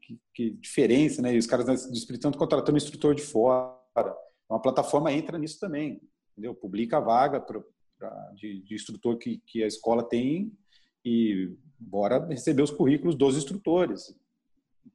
[0.02, 1.36] que, que diferença, né?
[1.36, 4.16] E os caras do Espírito Santo contratando instrutor de fora.
[4.50, 6.56] Uma plataforma entra nisso também, entendeu?
[6.56, 7.62] Publica a vaga pra,
[7.98, 10.52] pra de, de, instrutor que, que a escola tem
[11.04, 14.16] e bora receber os currículos dos instrutores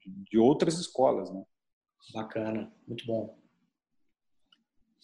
[0.05, 1.45] de outras escolas, né?
[2.13, 3.39] Bacana, muito bom.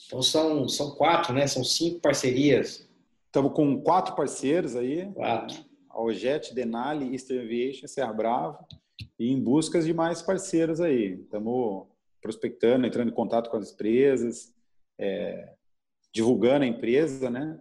[0.06, 1.46] Então são, são quatro, né?
[1.46, 2.88] São cinco parcerias.
[3.26, 5.10] Estamos com quatro parceiros aí.
[5.12, 5.64] Quatro.
[5.90, 8.58] A Ojet, Denali, Eastern Aviation, Serra Bravo.
[9.18, 11.20] E em busca de mais parceiros aí.
[11.20, 11.86] Estamos
[12.20, 14.52] prospectando, entrando em contato com as empresas,
[14.98, 15.52] é,
[16.12, 17.58] divulgando a empresa, né?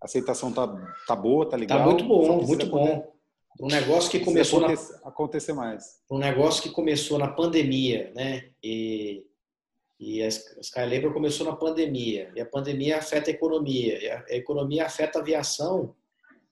[0.00, 0.66] A aceitação tá,
[1.06, 1.78] tá boa, tá legal.
[1.78, 3.16] Tá muito bom, muito bom.
[3.58, 6.02] Um negócio que começou acontecer, na, acontecer mais.
[6.10, 8.50] Um negócio que começou na pandemia, né?
[8.62, 9.24] E,
[9.98, 12.30] e a Skylabor começou na pandemia.
[12.36, 13.98] E a pandemia afeta a economia.
[14.02, 15.94] E a, a economia afeta a aviação.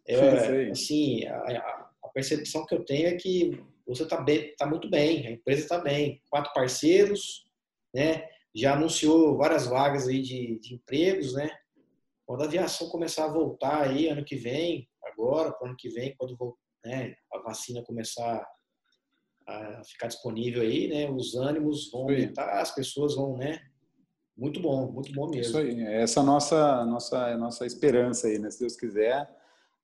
[0.07, 4.24] É, assim, a, a percepção que eu tenho é que você está
[4.59, 7.45] tá muito bem, a empresa está bem, quatro parceiros,
[7.95, 8.26] né?
[8.55, 11.51] Já anunciou várias vagas aí de, de empregos, né?
[12.26, 16.14] Quando a aviação começar a voltar aí ano que vem, agora, para ano que vem,
[16.16, 18.47] quando né, a vacina começar
[19.47, 21.11] a ficar disponível aí, né?
[21.11, 23.61] Os ânimos vão aumentar, as pessoas vão, né?
[24.37, 25.43] Muito bom, muito bom mesmo.
[25.43, 28.51] Isso aí, essa é a nossa, nossa, nossa esperança aí, né?
[28.51, 29.28] Se Deus quiser,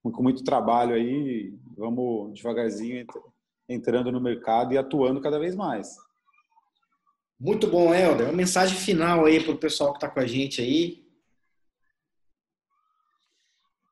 [0.03, 3.07] com muito trabalho aí, vamos devagarzinho
[3.71, 5.97] entrando no mercado e atuando cada vez mais.
[7.39, 8.27] Muito bom, Helder.
[8.27, 11.09] Uma mensagem final aí para o pessoal que está com a gente aí.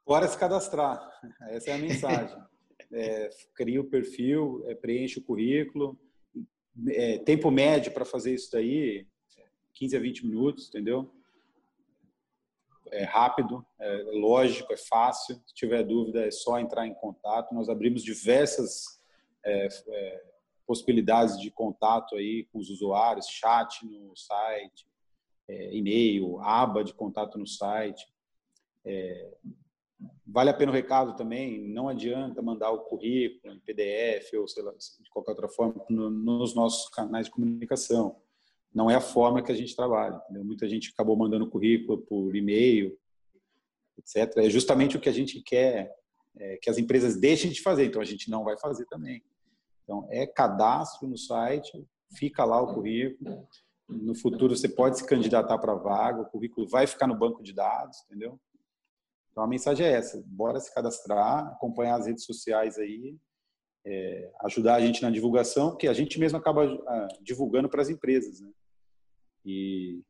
[0.05, 1.01] Bora se cadastrar.
[1.49, 2.37] Essa é a mensagem.
[2.93, 5.99] é, cria o perfil, é, preenche o currículo.
[6.89, 9.07] É, tempo médio para fazer isso daí,
[9.75, 11.13] 15 a 20 minutos, entendeu?
[12.91, 15.37] É rápido, é lógico, é fácil.
[15.47, 17.55] Se tiver dúvida, é só entrar em contato.
[17.55, 18.98] Nós abrimos diversas
[19.49, 20.23] é, é,
[20.67, 24.87] possibilidades de contato aí com os usuários, chat no site,
[25.49, 28.07] é, e-mail, aba de contato no site.
[28.85, 29.35] É,
[30.27, 34.63] vale a pena o recado também, não adianta mandar o currículo em PDF ou sei
[34.63, 38.17] lá, de qualquer outra forma no, nos nossos canais de comunicação.
[38.73, 40.21] não é a forma que a gente trabalha.
[40.25, 40.45] Entendeu?
[40.45, 42.97] Muita gente acabou mandando currículo por e-mail,
[43.97, 44.37] etc.
[44.37, 45.97] É justamente o que a gente quer
[46.37, 49.23] é, que as empresas deixem de fazer, então a gente não vai fazer também.
[49.89, 51.73] Então, é cadastro no site,
[52.13, 53.49] fica lá o currículo.
[53.89, 57.55] No futuro, você pode se candidatar para vaga, o currículo vai ficar no banco de
[57.55, 58.39] dados, entendeu?
[59.31, 63.17] Então, a mensagem é essa: bora se cadastrar, acompanhar as redes sociais aí,
[63.87, 67.89] é, ajudar a gente na divulgação, porque a gente mesmo acaba ah, divulgando para as
[67.89, 68.51] empresas, né?
[69.43, 70.03] E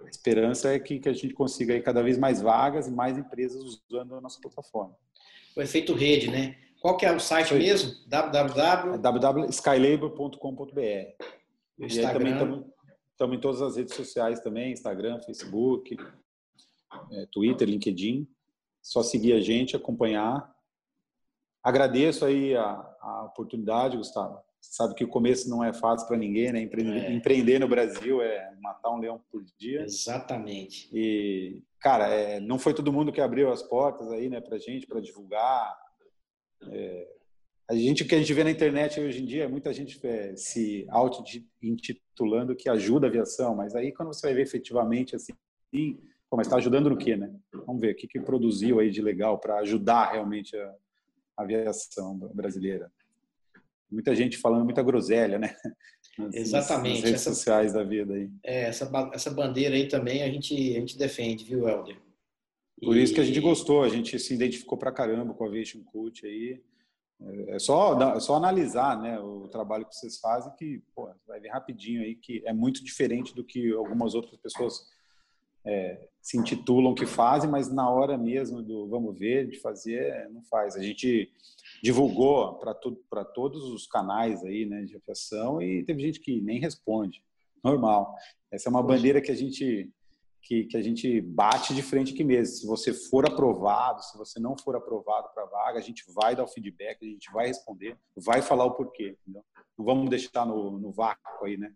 [0.00, 3.18] a esperança é que, que a gente consiga aí cada vez mais vagas e mais
[3.18, 4.96] empresas usando a nossa plataforma.
[5.54, 6.65] O efeito rede, né?
[6.80, 7.58] Qual que é o site Foi.
[7.58, 7.94] mesmo?
[8.06, 8.94] www.
[8.94, 10.80] É www.skylabor.com.br.
[10.80, 12.34] E aí também
[13.12, 15.96] estamos em todas as redes sociais também, Instagram, Facebook,
[17.12, 18.28] é, Twitter, LinkedIn.
[18.82, 20.54] Só seguir a gente, acompanhar.
[21.62, 26.52] Agradeço aí a, a oportunidade, Gustavo sabe que o começo não é fácil para ninguém,
[26.52, 26.60] né?
[26.60, 27.12] Empreender, é.
[27.12, 29.82] empreender, no Brasil é matar um leão por dia.
[29.82, 30.88] Exatamente.
[30.92, 34.86] E, cara, é, não foi todo mundo que abriu as portas aí, né, para gente,
[34.86, 35.76] para divulgar.
[36.62, 37.08] É,
[37.68, 39.98] a gente, o que a gente vê na internet hoje em dia é muita gente
[40.06, 45.32] é, se auto-intitulando que ajuda a aviação, mas aí quando você vai ver efetivamente assim,
[46.30, 47.34] pô, mas está ajudando no quê, né?
[47.66, 50.74] Vamos ver o que, que produziu aí de legal para ajudar realmente a,
[51.36, 52.90] a aviação brasileira
[53.90, 55.54] muita gente falando muita groselha, né?
[56.18, 56.94] Nas, Exatamente.
[56.94, 58.30] Nas redes essa, sociais da vida aí.
[58.42, 61.98] É, essa, essa bandeira aí também a gente, a gente defende, viu, Helder?
[62.82, 63.02] Por e...
[63.02, 66.26] isso que a gente gostou, a gente se identificou pra caramba com a Aviation Cult
[66.26, 66.62] aí.
[67.48, 71.48] É só, é só analisar né, o trabalho que vocês fazem que pô, vai ver
[71.48, 74.86] rapidinho aí que é muito diferente do que algumas outras pessoas
[75.64, 80.42] é, se intitulam que fazem, mas na hora mesmo do vamos ver, de fazer, não
[80.42, 80.76] faz.
[80.76, 81.32] A gente
[81.82, 82.74] divulgou para
[83.08, 87.22] para todos os canais aí, né, de aviação e teve gente que nem responde.
[87.64, 88.14] Normal.
[88.50, 89.90] Essa é uma bandeira que a gente
[90.46, 92.54] que, que a gente bate de frente aqui mesmo.
[92.54, 96.36] Se você for aprovado, se você não for aprovado para a vaga, a gente vai
[96.36, 99.16] dar o feedback, a gente vai responder, vai falar o porquê.
[99.22, 99.44] Entendeu?
[99.76, 101.72] Não vamos deixar no, no vácuo aí, né?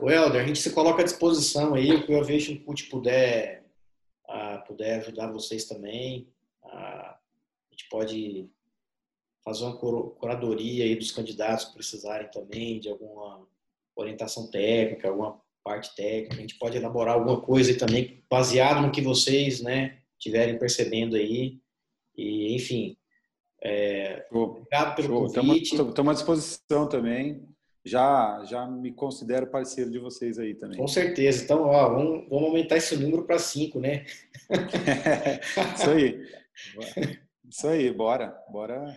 [0.00, 3.64] O Helder, a gente se coloca à disposição aí, o que o Aviation Put puder,
[4.28, 6.32] uh, puder ajudar vocês também.
[6.62, 7.18] Uh, a
[7.70, 8.48] gente pode
[9.44, 13.46] fazer uma curadoria aí dos candidatos que precisarem também de alguma
[13.96, 16.36] orientação técnica, alguma parte técnica.
[16.36, 21.58] A gente pode elaborar alguma coisa também baseado no que vocês, né, tiverem percebendo aí.
[22.16, 22.96] E, enfim,
[23.60, 25.42] é, obrigado pelo Show.
[25.42, 25.74] convite.
[25.74, 27.42] Estamos à disposição também.
[27.84, 30.78] Já, já me considero parceiro de vocês aí também.
[30.78, 31.42] Com certeza.
[31.42, 34.04] Então, ó, vamos, vamos aumentar esse número para cinco, né?
[35.76, 36.26] Isso aí.
[37.48, 38.36] Isso aí, bora.
[38.50, 38.96] Bora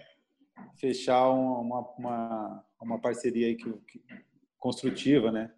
[0.79, 4.01] fechar uma, uma, uma parceria aí que, que,
[4.57, 5.51] construtiva, né?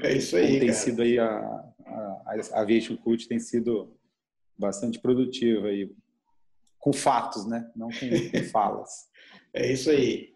[0.00, 0.46] É isso aí.
[0.46, 0.78] Como tem cara.
[0.78, 2.22] sido aí a, a,
[2.52, 3.96] a Aviation Cult tem sido
[4.58, 5.90] bastante produtiva aí,
[6.78, 7.70] com fatos, né?
[7.74, 9.08] Não com, com falas.
[9.52, 10.34] É isso aí.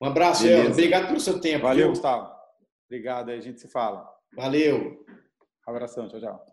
[0.00, 0.70] Um abraço, Beleza.
[0.70, 1.64] Obrigado pelo seu tempo.
[1.64, 1.88] Valeu, viu?
[1.90, 2.32] Gustavo.
[2.86, 4.08] Obrigado, aí a gente se fala.
[4.34, 5.04] Valeu.
[5.66, 6.49] Um abração, tchau, tchau.